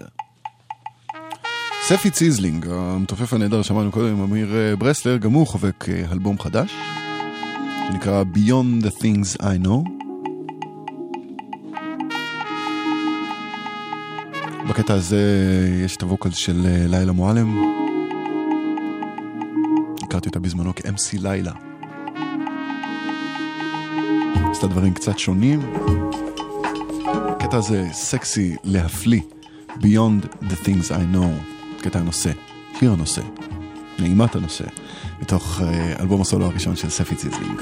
ספי 1.89 2.11
ציזלינג, 2.11 2.67
המתופף 2.71 3.33
הנהדר 3.33 3.63
שמענו 3.63 3.93
קודם, 3.93 4.21
אמיר 4.21 4.57
אה, 4.57 4.77
ברסלר, 4.77 5.17
גם 5.17 5.33
הוא 5.33 5.47
חובק 5.47 5.89
אה, 5.89 6.13
אלבום 6.13 6.39
חדש, 6.39 6.73
שנקרא 7.89 8.25
Beyond 8.35 8.85
the 8.85 8.91
Things 8.91 9.43
I 9.43 9.67
Know. 9.67 9.91
בקטע 14.69 14.95
הזה 14.95 15.21
יש 15.85 15.97
את 15.97 16.03
הווקל 16.03 16.31
של 16.31 16.67
אה, 16.67 16.87
לילה 16.89 17.13
מועלם. 17.13 17.59
הכרתי 20.03 20.29
אותה 20.29 20.41
בזמנו 20.41 20.73
כ-MC 20.77 21.23
לילה. 21.23 21.53
עשתה 24.51 24.67
דברים 24.67 24.95
קצת 24.95 25.19
שונים. 25.19 25.61
הקטע 27.07 27.57
הזה 27.57 27.89
סקסי 27.93 28.57
להפליא, 28.65 29.21
Beyond 29.69 30.43
the 30.43 30.65
Things 30.65 30.91
I 30.91 31.15
Know, 31.15 31.56
קטע 31.81 31.99
הנושא, 31.99 32.31
שיר 32.79 32.93
הנושא, 32.93 33.23
נעימת 33.99 34.37
הנושא, 34.37 34.65
מתוך 35.23 35.61
אה, 35.65 35.93
אלבום 36.01 36.21
הסולו 36.21 36.47
הראשון 36.47 36.77
של 36.77 36.91
ספי 36.91 37.15
ציזלינג. 37.15 37.61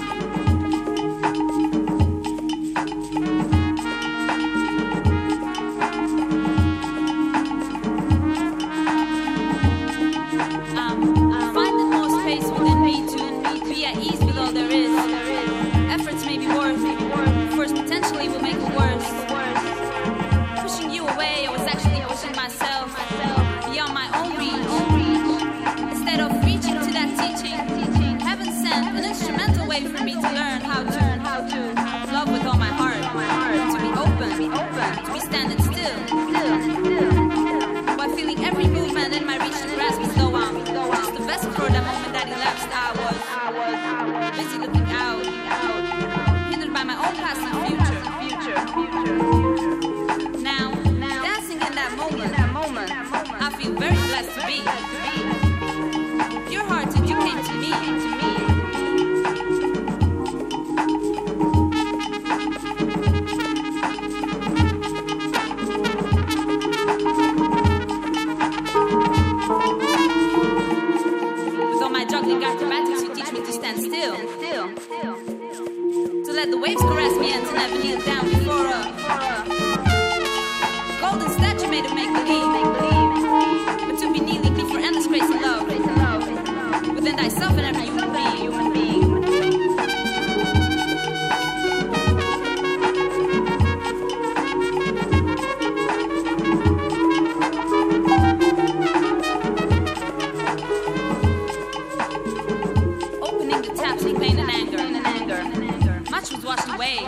Away. 106.74 106.98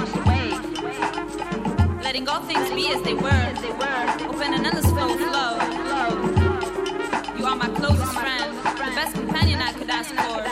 Letting 2.03 2.29
all 2.29 2.43
things 2.43 2.71
be 2.71 2.89
as 2.93 3.03
they 3.03 3.15
were. 3.15 3.47
Open 4.29 4.55
an 4.55 4.67
endless 4.67 4.87
flow 4.87 5.15
of 5.15 5.21
love. 5.21 5.61
You 7.39 7.45
are 7.47 7.57
my 7.57 7.69
closest 7.69 8.13
friend, 8.13 8.57
the 8.57 8.93
best 8.95 9.15
companion 9.15 9.61
I 9.61 9.73
could 9.73 9.91
ask 9.91 10.11
for. 10.15 10.43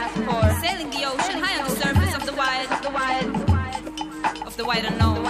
Sailing 0.62 0.90
the 0.90 1.04
ocean 1.04 1.40
high 1.42 1.60
on 1.60 1.68
the 1.68 1.76
surface 1.76 2.14
of 2.14 2.26
the 2.26 2.32
wide, 2.32 2.66
of 4.46 4.56
the 4.56 4.64
wide 4.64 4.84
unknown, 4.84 5.22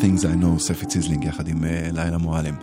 things 0.00 0.24
I 0.24 0.42
know, 0.42 0.58
ספי 0.58 0.86
ציזלינג 0.86 1.24
יחד 1.24 1.48
עם 1.48 1.64
אה, 1.64 1.88
לילה 1.92 2.18
מועלם. 2.18 2.54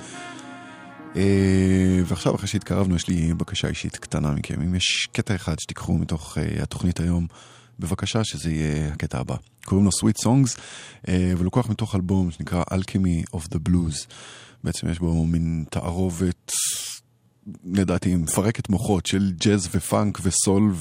אה, 1.16 2.02
ועכשיו 2.06 2.36
אחרי 2.36 2.48
שהתקרבנו 2.48 2.96
יש 2.96 3.08
לי 3.08 3.34
בקשה 3.34 3.68
אישית 3.68 3.98
קטנה 3.98 4.32
מכם. 4.32 4.62
אם 4.62 4.76
יש 4.76 5.08
קטע 5.12 5.36
אחד 5.36 5.60
שתיקחו 5.60 5.94
מתוך 5.94 6.38
אה, 6.38 6.64
התוכנית 6.64 7.00
היום, 7.00 7.28
בבקשה 7.80 8.24
שזה 8.24 8.52
יהיה 8.52 8.94
הקטע 8.94 9.20
הבא. 9.20 9.36
קוראים 9.66 9.86
לו 9.86 9.92
Sweet 9.92 10.26
Songs, 10.26 10.60
ולקוח 11.38 11.70
מתוך 11.70 11.96
אלבום 11.96 12.32
שנקרא 12.32 12.64
Alchemy 12.72 13.36
of 13.36 13.42
the 13.54 13.70
Blues. 13.70 14.08
בעצם 14.64 14.90
יש 14.90 15.00
בו 15.00 15.26
מין 15.26 15.66
תערובת, 15.70 16.52
לדעתי, 17.66 18.16
מפרקת 18.16 18.70
מוחות 18.70 19.06
של 19.06 19.32
ג'אז 19.46 19.70
ופאנק 19.72 20.20
וסול 20.24 20.74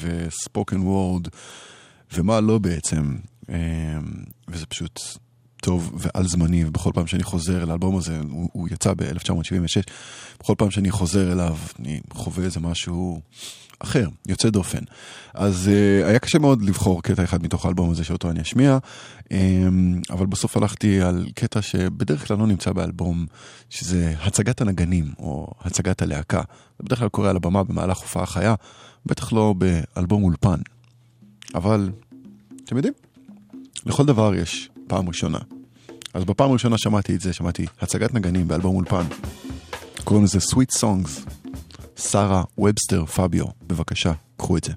ו 0.00 0.11
spoken 0.11 0.80
word. 0.80 1.28
ומה 2.14 2.40
לא 2.40 2.58
בעצם, 2.58 3.16
וזה 4.48 4.66
פשוט 4.66 5.00
טוב 5.60 5.92
ועל 5.94 6.28
זמני, 6.28 6.64
ובכל 6.64 6.90
פעם 6.94 7.06
שאני 7.06 7.22
חוזר 7.22 7.62
אל 7.62 7.70
האלבום 7.70 7.96
הזה, 7.96 8.18
הוא, 8.30 8.48
הוא 8.52 8.68
יצא 8.68 8.94
ב-1976, 8.94 9.92
בכל 10.40 10.54
פעם 10.58 10.70
שאני 10.70 10.90
חוזר 10.90 11.32
אליו, 11.32 11.56
אני 11.78 12.00
חווה 12.12 12.44
איזה 12.44 12.60
משהו 12.60 13.20
אחר, 13.78 14.08
יוצא 14.28 14.50
דופן. 14.50 14.78
אז 15.34 15.70
uh, 15.72 16.06
היה 16.06 16.18
קשה 16.18 16.38
מאוד 16.38 16.62
לבחור 16.62 17.02
קטע 17.02 17.24
אחד 17.24 17.42
מתוך 17.42 17.66
האלבום 17.66 17.90
הזה 17.90 18.04
שאותו 18.04 18.30
אני 18.30 18.42
אשמיע, 18.42 18.78
um, 19.24 19.32
אבל 20.10 20.26
בסוף 20.26 20.56
הלכתי 20.56 21.00
על 21.00 21.26
קטע 21.34 21.62
שבדרך 21.62 22.26
כלל 22.26 22.38
לא 22.38 22.46
נמצא 22.46 22.72
באלבום, 22.72 23.26
שזה 23.70 24.14
הצגת 24.22 24.60
הנגנים, 24.60 25.12
או 25.18 25.52
הצגת 25.60 26.02
הלהקה. 26.02 26.42
זה 26.78 26.84
בדרך 26.84 26.98
כלל 26.98 27.08
קורה 27.08 27.30
על 27.30 27.36
הבמה 27.36 27.64
במהלך 27.64 27.98
הופעה 27.98 28.26
חיה, 28.26 28.54
בטח 29.06 29.32
לא 29.32 29.54
באלבום 29.58 30.22
אולפן. 30.22 30.60
אבל, 31.54 31.90
אתם 32.64 32.76
יודעים, 32.76 32.94
לכל 33.86 34.06
דבר 34.06 34.34
יש 34.34 34.69
פעם 34.90 35.08
ראשונה. 35.08 35.38
אז 36.14 36.24
בפעם 36.24 36.50
הראשונה 36.50 36.78
שמעתי 36.78 37.14
את 37.14 37.20
זה, 37.20 37.32
שמעתי 37.32 37.66
הצגת 37.80 38.14
נגנים 38.14 38.48
באלבום 38.48 38.76
אולפן. 38.76 39.04
קוראים 40.04 40.24
לזה 40.24 40.38
Sweet 40.38 40.80
Songs. 40.80 41.30
שרה 41.96 42.42
ובסטר 42.58 43.04
פביו, 43.06 43.44
בבקשה, 43.66 44.12
קחו 44.36 44.56
את 44.56 44.64
זה. 44.64 44.72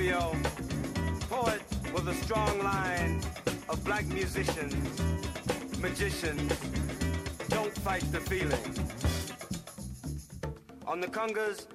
Poet 0.00 1.60
with 1.92 2.08
a 2.08 2.14
strong 2.24 2.58
line 2.64 3.20
of 3.68 3.84
black 3.84 4.06
musicians, 4.06 4.74
magicians, 5.78 6.50
don't 7.50 7.76
fight 7.80 8.00
the 8.10 8.18
feeling. 8.18 8.58
On 10.86 11.02
the 11.02 11.06
congas, 11.06 11.66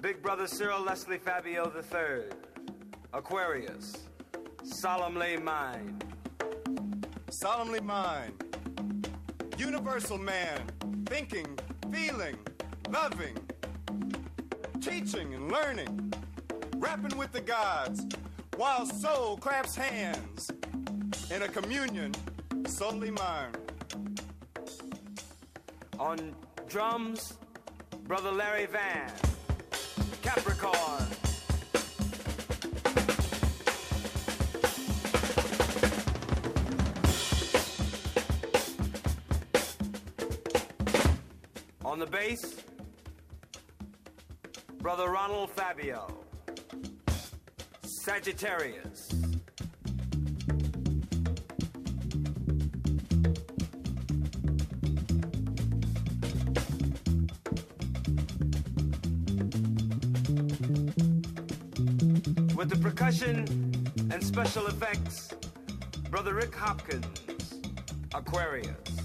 Big 0.00 0.20
Brother 0.20 0.48
Cyril 0.48 0.82
Leslie 0.82 1.18
Fabio 1.18 1.72
III, 1.72 2.24
Aquarius, 3.12 4.08
solemnly 4.64 5.36
mine. 5.36 6.02
Solemnly 7.30 7.80
mine. 7.80 8.32
Universal 9.56 10.18
man, 10.18 10.62
thinking, 11.06 11.56
feeling, 11.92 12.38
loving, 12.90 13.38
teaching 14.80 15.34
and 15.34 15.52
learning, 15.52 16.12
rapping 16.78 17.16
with 17.18 17.32
the 17.32 17.40
gods, 17.40 18.06
while 18.56 18.86
soul 18.86 19.36
claps 19.36 19.74
hands 19.74 20.50
in 21.34 21.42
a 21.42 21.48
communion 21.48 22.14
solely 22.66 23.10
mine. 23.10 23.52
On 25.98 26.34
drums, 26.68 27.38
Brother 28.04 28.30
Larry 28.30 28.66
Van, 28.66 29.12
Capricorn. 30.22 31.06
On 41.84 41.98
the 41.98 42.06
bass, 42.06 42.62
Brother 44.78 45.10
Ronald 45.10 45.50
Fabio, 45.50 46.27
Sagittarius. 48.08 49.10
With 62.56 62.70
the 62.70 62.78
percussion 62.80 63.44
and 64.10 64.24
special 64.24 64.68
effects, 64.68 65.34
Brother 66.08 66.32
Rick 66.32 66.54
Hopkins, 66.54 67.04
Aquarius. 68.14 68.97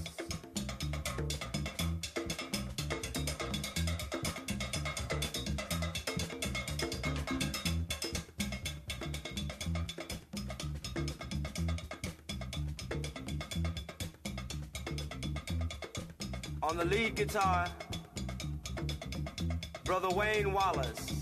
Guitar, 17.14 17.68
Brother 19.84 20.08
Wayne 20.10 20.52
Wallace, 20.52 21.12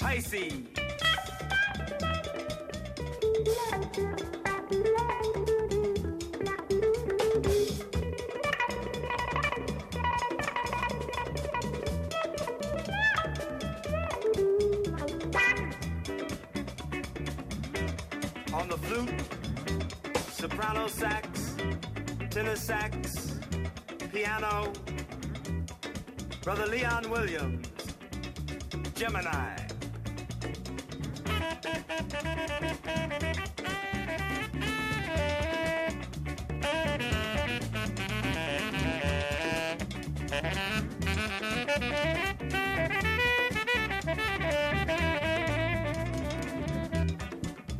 Pisces. 0.00 0.75
Williams, 27.08 27.66
Gemini. 28.94 29.56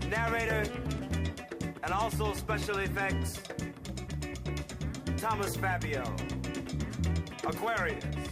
Narrator 0.09 0.71
and 1.83 1.93
also 1.93 2.33
special 2.35 2.79
effects, 2.79 3.41
Thomas 5.17 5.57
Fabio, 5.57 6.05
Aquarius. 7.45 8.26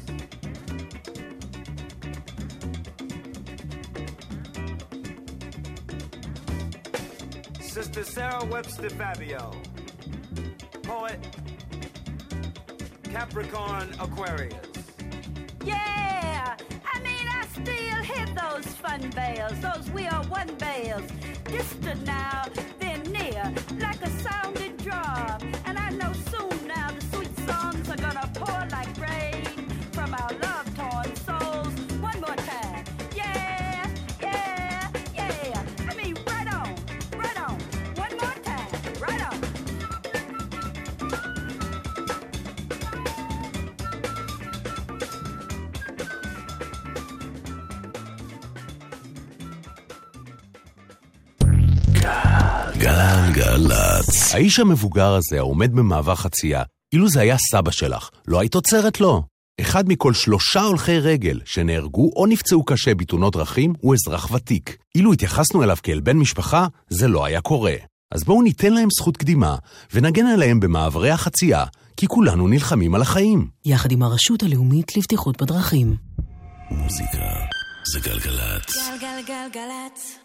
Sarah 8.15 8.45
Webster 8.45 8.91
Fabio, 8.91 9.51
poet, 10.85 11.19
Capricorn 13.11 13.93
Aquarius. 13.99 14.55
Yeah, 15.65 16.57
I 16.95 17.01
mean, 17.01 17.27
I 17.29 17.45
still 17.51 18.03
hit 18.05 18.33
those 18.37 18.67
fun 18.77 19.11
bells, 19.11 19.59
those 19.59 19.91
we 19.91 20.07
are 20.07 20.23
one 20.27 20.55
bells. 20.59 21.11
Distant 21.47 22.07
now, 22.07 22.45
גלגלצ. 53.35 54.35
האיש 54.35 54.61
המבוגר 54.61 55.15
הזה 55.15 55.39
העומד 55.39 55.73
במעבר 55.73 56.15
חצייה, 56.15 56.63
אילו 56.93 57.09
זה 57.09 57.21
היה 57.21 57.37
סבא 57.51 57.71
שלך, 57.71 58.11
לא 58.29 58.41
היית 58.41 58.55
עוצרת 58.55 59.01
לו. 59.01 59.23
אחד 59.61 59.89
מכל 59.89 60.15
שלושה 60.15 60.63
הולכי 60.63 60.99
רגל 60.99 61.41
שנהרגו 61.45 62.11
או 62.17 62.27
נפצעו 62.27 62.65
קשה 62.65 62.95
בתאונות 62.95 63.37
דרכים 63.37 63.73
הוא 63.81 63.95
אזרח 63.95 64.31
ותיק. 64.31 64.77
אילו 64.95 65.13
התייחסנו 65.13 65.63
אליו 65.63 65.77
כאל 65.83 66.01
בן 66.01 66.17
משפחה, 66.17 66.67
זה 66.89 67.09
לא 67.09 67.25
היה 67.25 67.41
קורה. 67.41 67.75
אז 68.13 68.25
בואו 68.25 68.43
ניתן 68.43 68.73
להם 68.73 68.89
זכות 68.99 69.17
קדימה, 69.17 69.57
ונגן 69.93 70.27
עליהם 70.27 70.61
במעברי 70.61 71.11
החצייה, 71.11 71.65
כי 71.97 72.07
כולנו 72.07 72.49
נלחמים 72.49 72.95
על 72.95 73.03
החיים. 73.03 73.49
יחד 73.65 73.93
עם 73.93 74.03
הרשות 74.03 74.43
הלאומית 74.43 74.97
לבטיחות 74.97 75.43
בדרכים. 75.43 75.97
מוזיקה 76.71 77.19
זה 77.93 78.01
גלגלצ. 78.01 78.77
גלגלגלגלצ. 79.01 80.19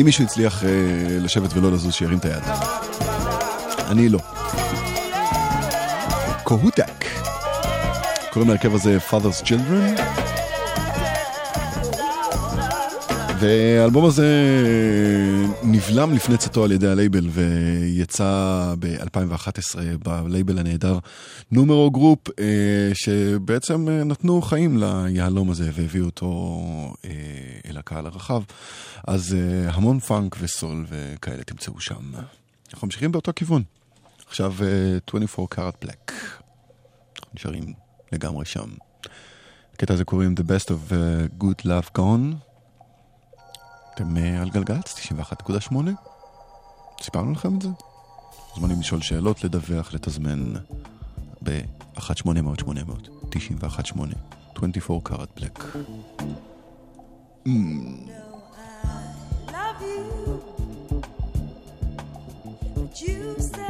אם 0.00 0.04
מישהו 0.04 0.24
הצליח 0.24 0.62
אה, 0.62 0.66
לשבת 1.20 1.50
ולא 1.52 1.72
לזוז, 1.72 1.94
שירים 1.94 2.18
את 2.18 2.24
היד. 2.24 2.42
אני 3.90 4.08
לא. 4.08 4.18
Kohoutek. 6.44 7.04
קוראים 8.30 8.50
להרכב 8.50 8.74
הזה 8.74 8.98
Father's 9.10 9.44
Children. 9.44 10.19
והאלבום 13.40 14.04
הזה 14.04 14.26
נבלם 15.62 16.12
לפני 16.12 16.36
צאתו 16.36 16.64
על 16.64 16.72
ידי 16.72 16.88
הלייבל 16.88 17.28
ויצא 17.28 18.74
ב-2011 18.78 19.78
בלייבל 20.02 20.58
הנהדר 20.58 20.98
Numero 21.50 21.90
Group, 21.90 22.28
אה, 22.38 22.90
שבעצם 22.94 23.88
אה, 23.88 24.04
נתנו 24.04 24.42
חיים 24.42 24.78
ליהלום 24.78 25.50
הזה 25.50 25.70
והביאו 25.74 26.04
אותו 26.06 26.58
אה, 27.04 27.10
אל 27.66 27.76
הקהל 27.76 28.06
הרחב. 28.06 28.42
אז 29.06 29.36
המון 29.66 30.00
פאנק 30.00 30.36
וסול 30.40 30.86
וכאלה 30.88 31.44
תמצאו 31.44 31.80
שם. 31.80 32.12
אנחנו 32.72 32.86
ממשיכים 32.86 33.12
באותו 33.12 33.32
כיוון. 33.36 33.62
עכשיו 34.28 34.54
24 35.08 35.48
קארט 35.50 35.84
בלק. 35.84 36.12
נשארים 37.34 37.72
לגמרי 38.12 38.44
שם. 38.44 38.68
הקטע 39.74 39.94
הזה 39.94 40.04
קוראים 40.04 40.34
The 40.38 40.42
Best 40.42 40.66
of 40.66 40.92
Good 41.42 41.66
Love 41.66 41.98
Gone. 41.98 42.49
אתם 44.00 44.16
אה, 44.16 44.42
על 44.42 44.50
גלגלצ 44.50 44.94
91.8? 44.94 45.74
סיפרנו 47.02 47.32
לכם 47.32 47.56
את 47.56 47.62
זה? 47.62 47.68
מוזמנים 48.50 48.80
לשאול 48.80 49.00
שאלות, 49.00 49.44
לדווח, 49.44 49.94
לתזמן 49.94 50.52
ב-1800-800-918, 51.44 52.00
24 54.56 55.00
קארט 55.04 55.28
בלק. 55.36 55.64
Hmm. 57.46 57.50
You 63.02 63.20
said 63.52 63.69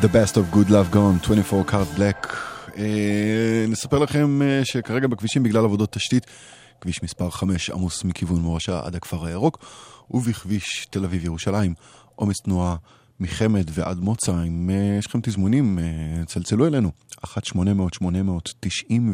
The 0.00 0.08
Best 0.08 0.36
of 0.36 0.54
Good 0.54 0.70
Love 0.70 0.94
Gone, 0.94 1.20
24 1.20 1.64
Card 1.64 1.98
Black. 1.98 2.26
Uh, 2.68 2.78
נספר 3.68 3.98
לכם 3.98 4.40
uh, 4.42 4.64
שכרגע 4.64 5.06
בכבישים 5.06 5.42
בגלל 5.42 5.64
עבודות 5.64 5.92
תשתית, 5.92 6.26
כביש 6.80 7.02
מספר 7.02 7.30
5 7.30 7.70
עמוס 7.70 8.04
מכיוון 8.04 8.40
מורשה 8.40 8.80
עד 8.84 8.94
הכפר 8.94 9.26
הירוק, 9.26 9.64
ובכביש 10.10 10.86
תל 10.90 11.04
אביב 11.04 11.24
ירושלים, 11.24 11.74
עומס 12.14 12.36
תנועה 12.40 12.76
מחמד 13.20 13.64
ועד 13.70 13.98
מוצא. 13.98 14.32
אם 14.32 14.70
uh, 14.70 14.98
יש 14.98 15.06
לכם 15.06 15.20
תזמונים, 15.22 15.78
uh, 15.78 16.26
צלצלו 16.26 16.66
אלינו, 16.66 16.90
1-800-890-18. 17.26 17.26
אם 18.90 19.12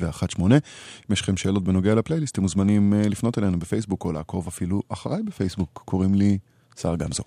יש 1.11 1.21
לכם 1.21 1.37
שאלות 1.37 1.65
בנוגע 1.65 1.95
לפלייליסט, 1.95 2.33
אתם 2.33 2.43
מוזמנים 2.43 2.93
uh, 2.93 3.09
לפנות 3.09 3.39
אלינו 3.39 3.59
בפייסבוק 3.59 4.05
או 4.05 4.13
לעקוב 4.13 4.47
אפילו 4.47 4.83
אחריי 4.89 5.23
בפייסבוק. 5.23 5.83
קוראים 5.85 6.15
לי... 6.15 6.39
סער 6.81 6.97
גמזו. 6.97 7.23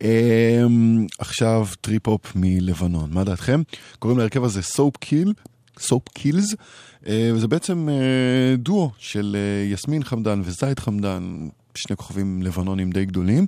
אמ, 0.00 1.06
עכשיו 1.18 1.68
טריפ-הופ 1.80 2.32
מלבנון, 2.34 3.10
מה 3.12 3.24
דעתכם? 3.24 3.62
קוראים 3.98 4.18
להרכב 4.18 4.44
הזה 4.44 4.62
Soap 4.62 4.96
Kill, 4.96 5.32
Soap 5.78 6.08
Kills, 6.08 6.54
אה, 7.06 7.30
וזה 7.34 7.48
בעצם 7.48 7.88
אה, 7.88 8.56
דואו 8.56 8.90
של 8.98 9.36
אה, 9.38 9.72
יסמין 9.72 10.04
חמדן 10.04 10.40
וזייד 10.44 10.80
חמדן. 10.80 11.48
שני 11.74 11.96
כוכבים 11.96 12.42
לבנונים 12.42 12.90
די 12.92 13.04
גדולים, 13.04 13.46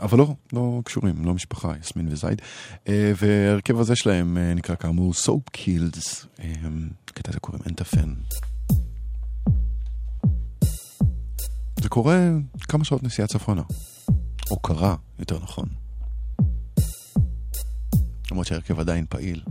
אבל 0.00 0.18
לא, 0.18 0.34
לא 0.52 0.80
קשורים, 0.84 1.24
לא 1.24 1.34
משפחה, 1.34 1.72
יסמין 1.80 2.08
וזייד. 2.10 2.42
וההרכב 2.88 3.80
הזה 3.80 3.96
שלהם 3.96 4.38
נקרא 4.54 4.74
כאמור 4.74 5.12
Soap 5.12 5.56
Kills, 5.56 6.26
קטע 7.04 7.32
זה 7.32 7.40
קוראים 7.40 7.62
إنت 7.66 7.82
فين. 7.82 8.14
זה 11.80 11.88
קורה 11.88 12.30
כמה 12.68 12.84
שעות 12.84 13.02
נסיעה 13.02 13.28
צפונה. 13.28 13.62
או 14.50 14.60
קרה, 14.60 14.94
יותר 15.18 15.38
נכון. 15.38 15.68
למרות 18.30 18.46
שההרכב 18.46 18.80
עדיין 18.80 19.06
פעיל. 19.08 19.42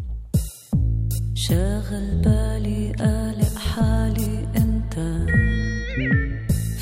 شاغل 1.35 2.21
بالي 2.23 2.91
قلق 2.93 3.57
حالي 3.57 4.47
انت 4.57 4.95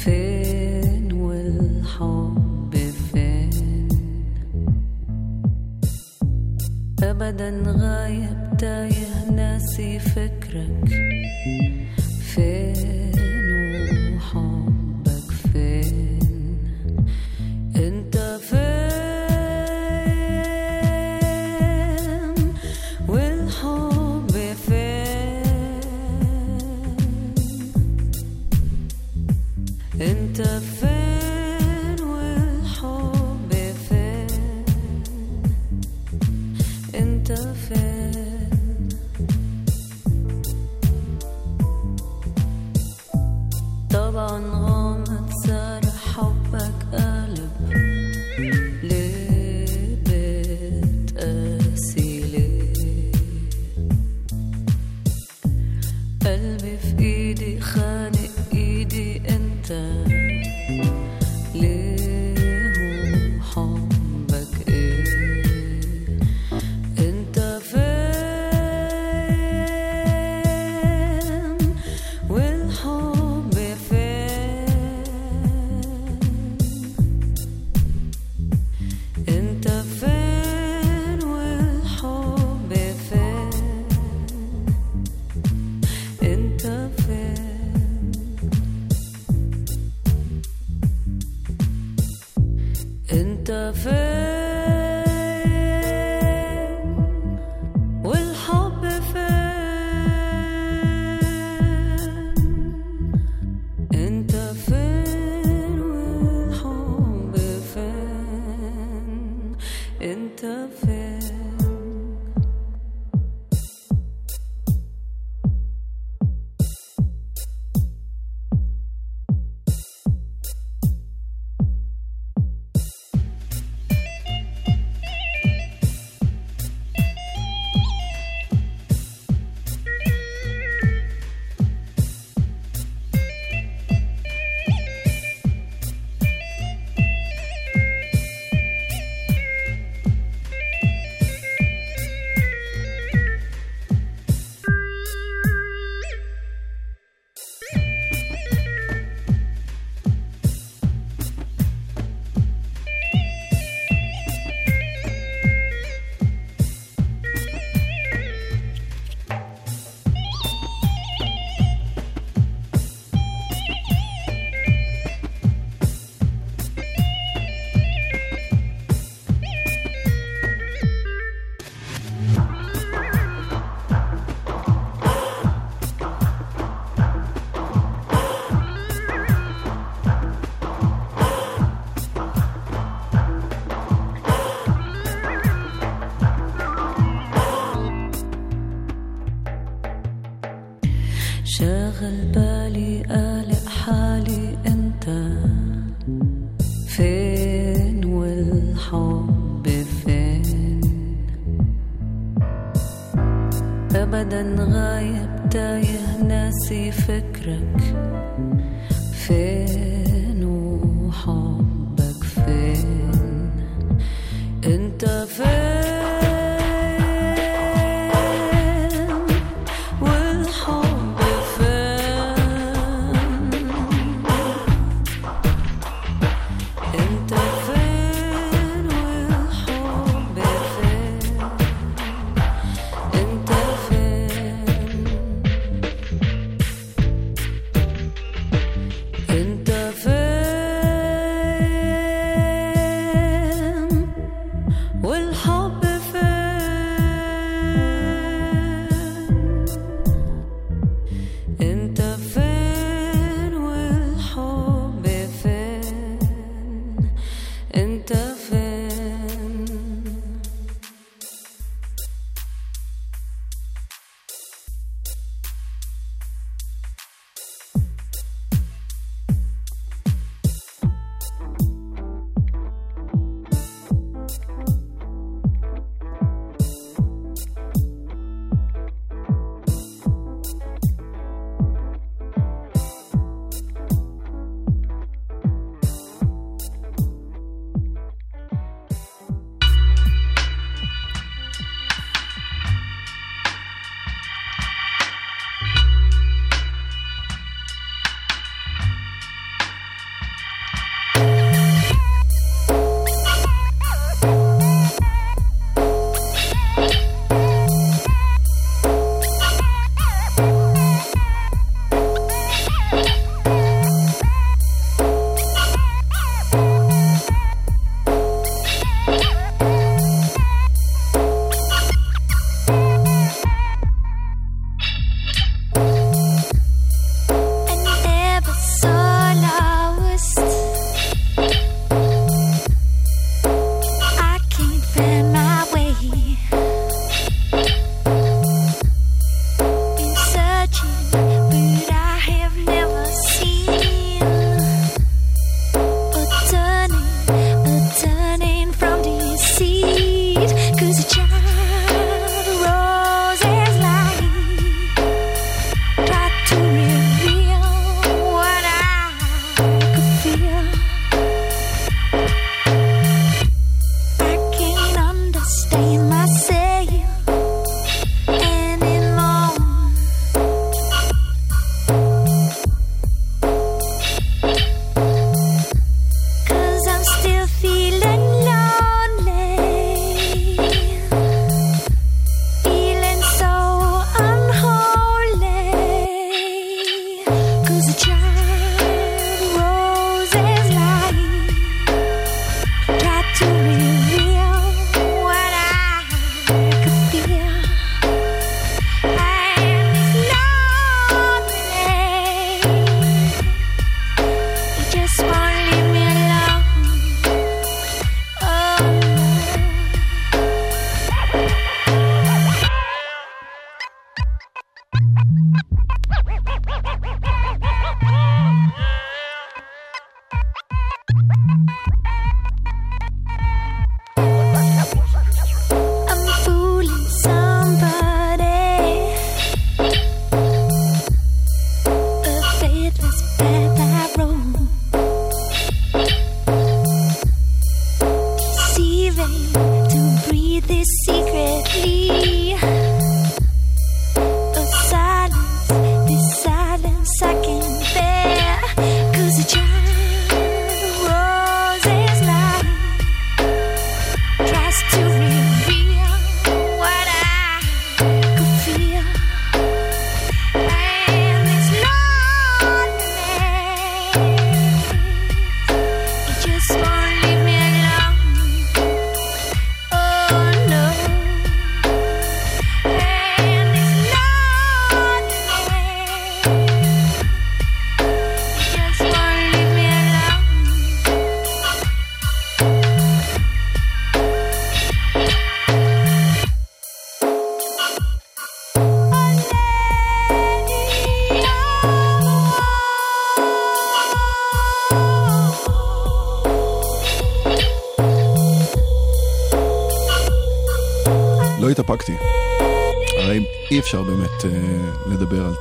فين 0.04 1.14
والحب 1.14 2.74
فين 3.12 3.88
ابدا 7.04 7.64
غايب 7.66 8.58
تايه 8.58 9.30
ناسي 9.32 10.00
فكرك 10.00 10.90
فين 12.22 12.79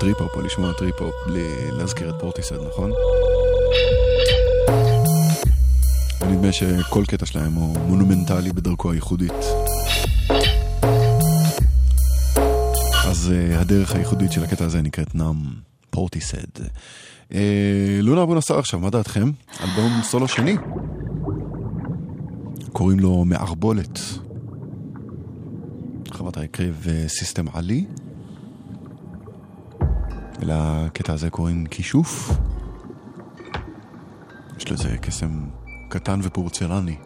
טריפ-הופ 0.09 0.37
או 0.37 0.41
לשמוע 0.41 0.73
טריפ-הופ 0.73 1.15
בלי 1.27 1.71
להזכיר 1.73 2.11
את 2.11 2.15
פורטיסד, 2.21 2.57
נכון? 2.69 2.91
נדמה 6.31 6.53
שכל 6.53 7.05
קטע 7.07 7.27
שלהם 7.27 7.53
הוא 7.53 7.79
מונומנטלי 7.79 8.53
בדרכו 8.53 8.93
הייחודית. 8.93 9.33
אז 13.07 13.33
אה, 13.33 13.61
הדרך 13.61 13.95
הייחודית 13.95 14.33
של 14.33 14.45
הקטע 14.45 14.65
הזה 14.65 14.83
נקראת 14.83 15.15
Numb, 15.15 15.37
Portishead. 15.91 16.57
אה, 17.31 17.35
לונה 18.01 18.23
אבו 18.23 18.35
נסאר 18.35 18.59
עכשיו, 18.59 18.81
מה 18.81 18.91
דעתכם? 18.91 19.31
אלבום 19.61 20.01
סולו 20.03 20.29
שני. 20.29 20.57
קוראים 22.73 23.01
לו 23.01 23.25
מערבולת. 23.25 23.99
חברת 26.11 26.37
ההקרב 26.37 26.87
סיסטם 27.09 27.47
עלי. 27.53 27.85
ולקטע 30.39 31.13
הזה 31.13 31.31
קוראים 31.31 31.67
כישוף. 31.67 32.31
יש 34.57 34.73
לזה 34.73 34.99
קסם 34.99 35.45
קטן 35.89 36.21
ופורצלני. 36.23 36.97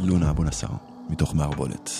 לונה 0.00 0.30
אבו 0.30 0.44
נסאר, 0.44 0.68
מתוך 1.10 1.34
מערבולת. 1.34 1.90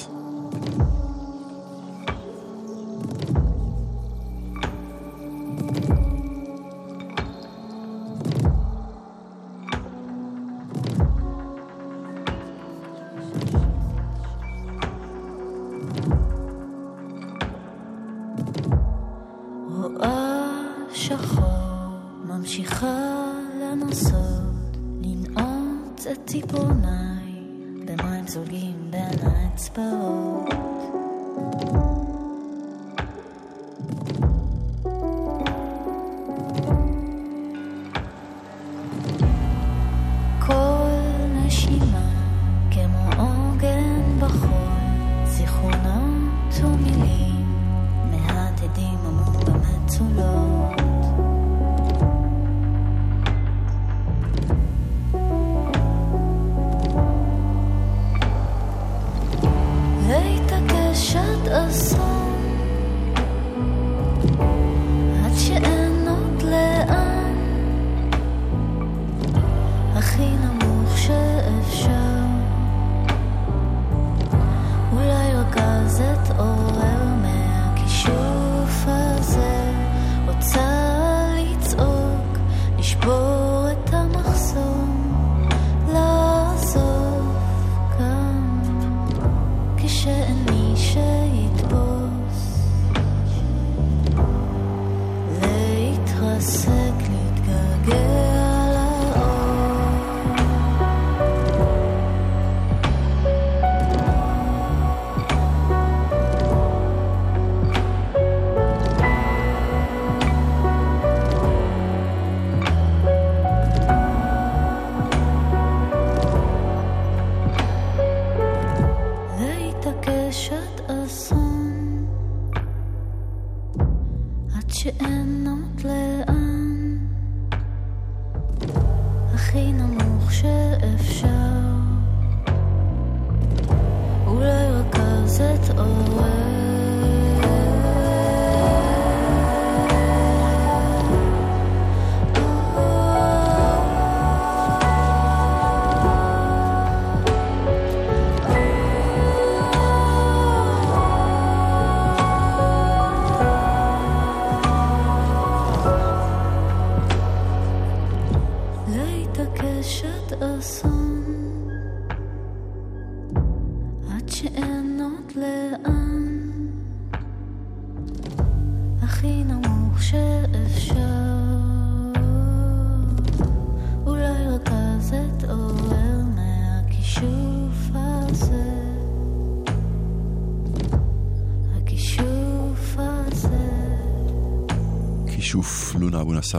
לונה 186.16 186.22
אבו 186.22 186.34
הזה 186.34 186.58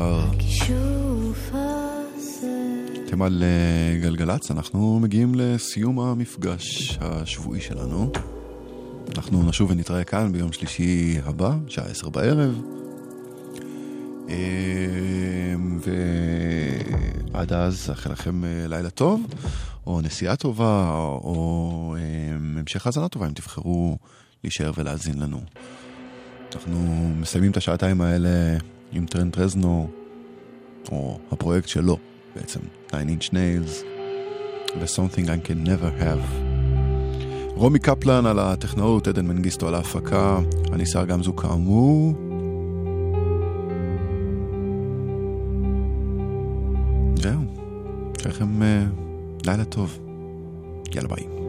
אתם 3.07 3.21
על 3.21 3.43
אה, 3.43 3.99
גלגלצ, 3.99 4.51
אנחנו 4.51 4.99
מגיעים 4.99 5.35
לסיום 5.35 5.99
המפגש 5.99 6.97
השבועי 7.01 7.61
שלנו. 7.61 8.11
אנחנו 9.17 9.49
נשוב 9.49 9.71
ונתראה 9.71 10.03
כאן 10.03 10.31
ביום 10.34 10.51
שלישי 10.51 11.17
הבא, 11.23 11.51
שעה 11.67 11.85
עשר 11.85 12.09
בערב. 12.09 12.61
אה, 14.29 14.35
ועד 17.31 17.53
אז, 17.53 17.89
אאחל 17.89 18.11
לכם 18.11 18.45
אה, 18.45 18.67
לילה 18.67 18.89
טוב, 18.89 19.21
או 19.88 20.01
נסיעה 20.01 20.35
טובה, 20.35 20.89
או 21.23 21.95
אה, 21.99 22.59
המשך 22.59 22.85
האזנה 22.85 23.09
טובה, 23.09 23.27
אם 23.27 23.34
תבחרו 23.34 23.97
להישאר 24.43 24.71
ולהאזין 24.77 25.19
לנו. 25.19 25.41
אנחנו 26.56 27.10
מסיימים 27.19 27.52
את 27.52 27.57
השעתיים 27.57 28.02
האלה 28.02 28.57
עם 28.91 29.06
טרנט 29.06 29.39
רזנור, 29.39 29.89
או 30.91 31.19
הפרויקט 31.32 31.68
שלו 31.68 31.98
בעצם, 32.36 32.60
9 32.88 32.98
inch 33.02 33.30
nails, 33.30 33.86
ו-something 34.80 35.26
I 35.26 35.48
can 35.48 35.68
never 35.68 36.02
have. 36.02 36.48
רומי 37.56 37.80
קפלן 37.80 38.26
על 38.26 38.40
הטכנאות, 38.40 39.07
עדן 39.07 39.28
מנגיסטו 39.28 39.68
על 39.68 39.76
ההפקה, 39.76 40.40
אני 40.74 40.86
סער 40.85 41.06
גמזו 41.06 41.36
כאמור. 41.36 42.14
זהו, 47.15 47.41
שיהיה 48.18 48.30
לכם 48.30 48.64
אה, 48.64 48.84
לילה 49.45 49.65
טוב. 49.65 49.99
יאללה 50.95 51.07
ביי. 51.07 51.47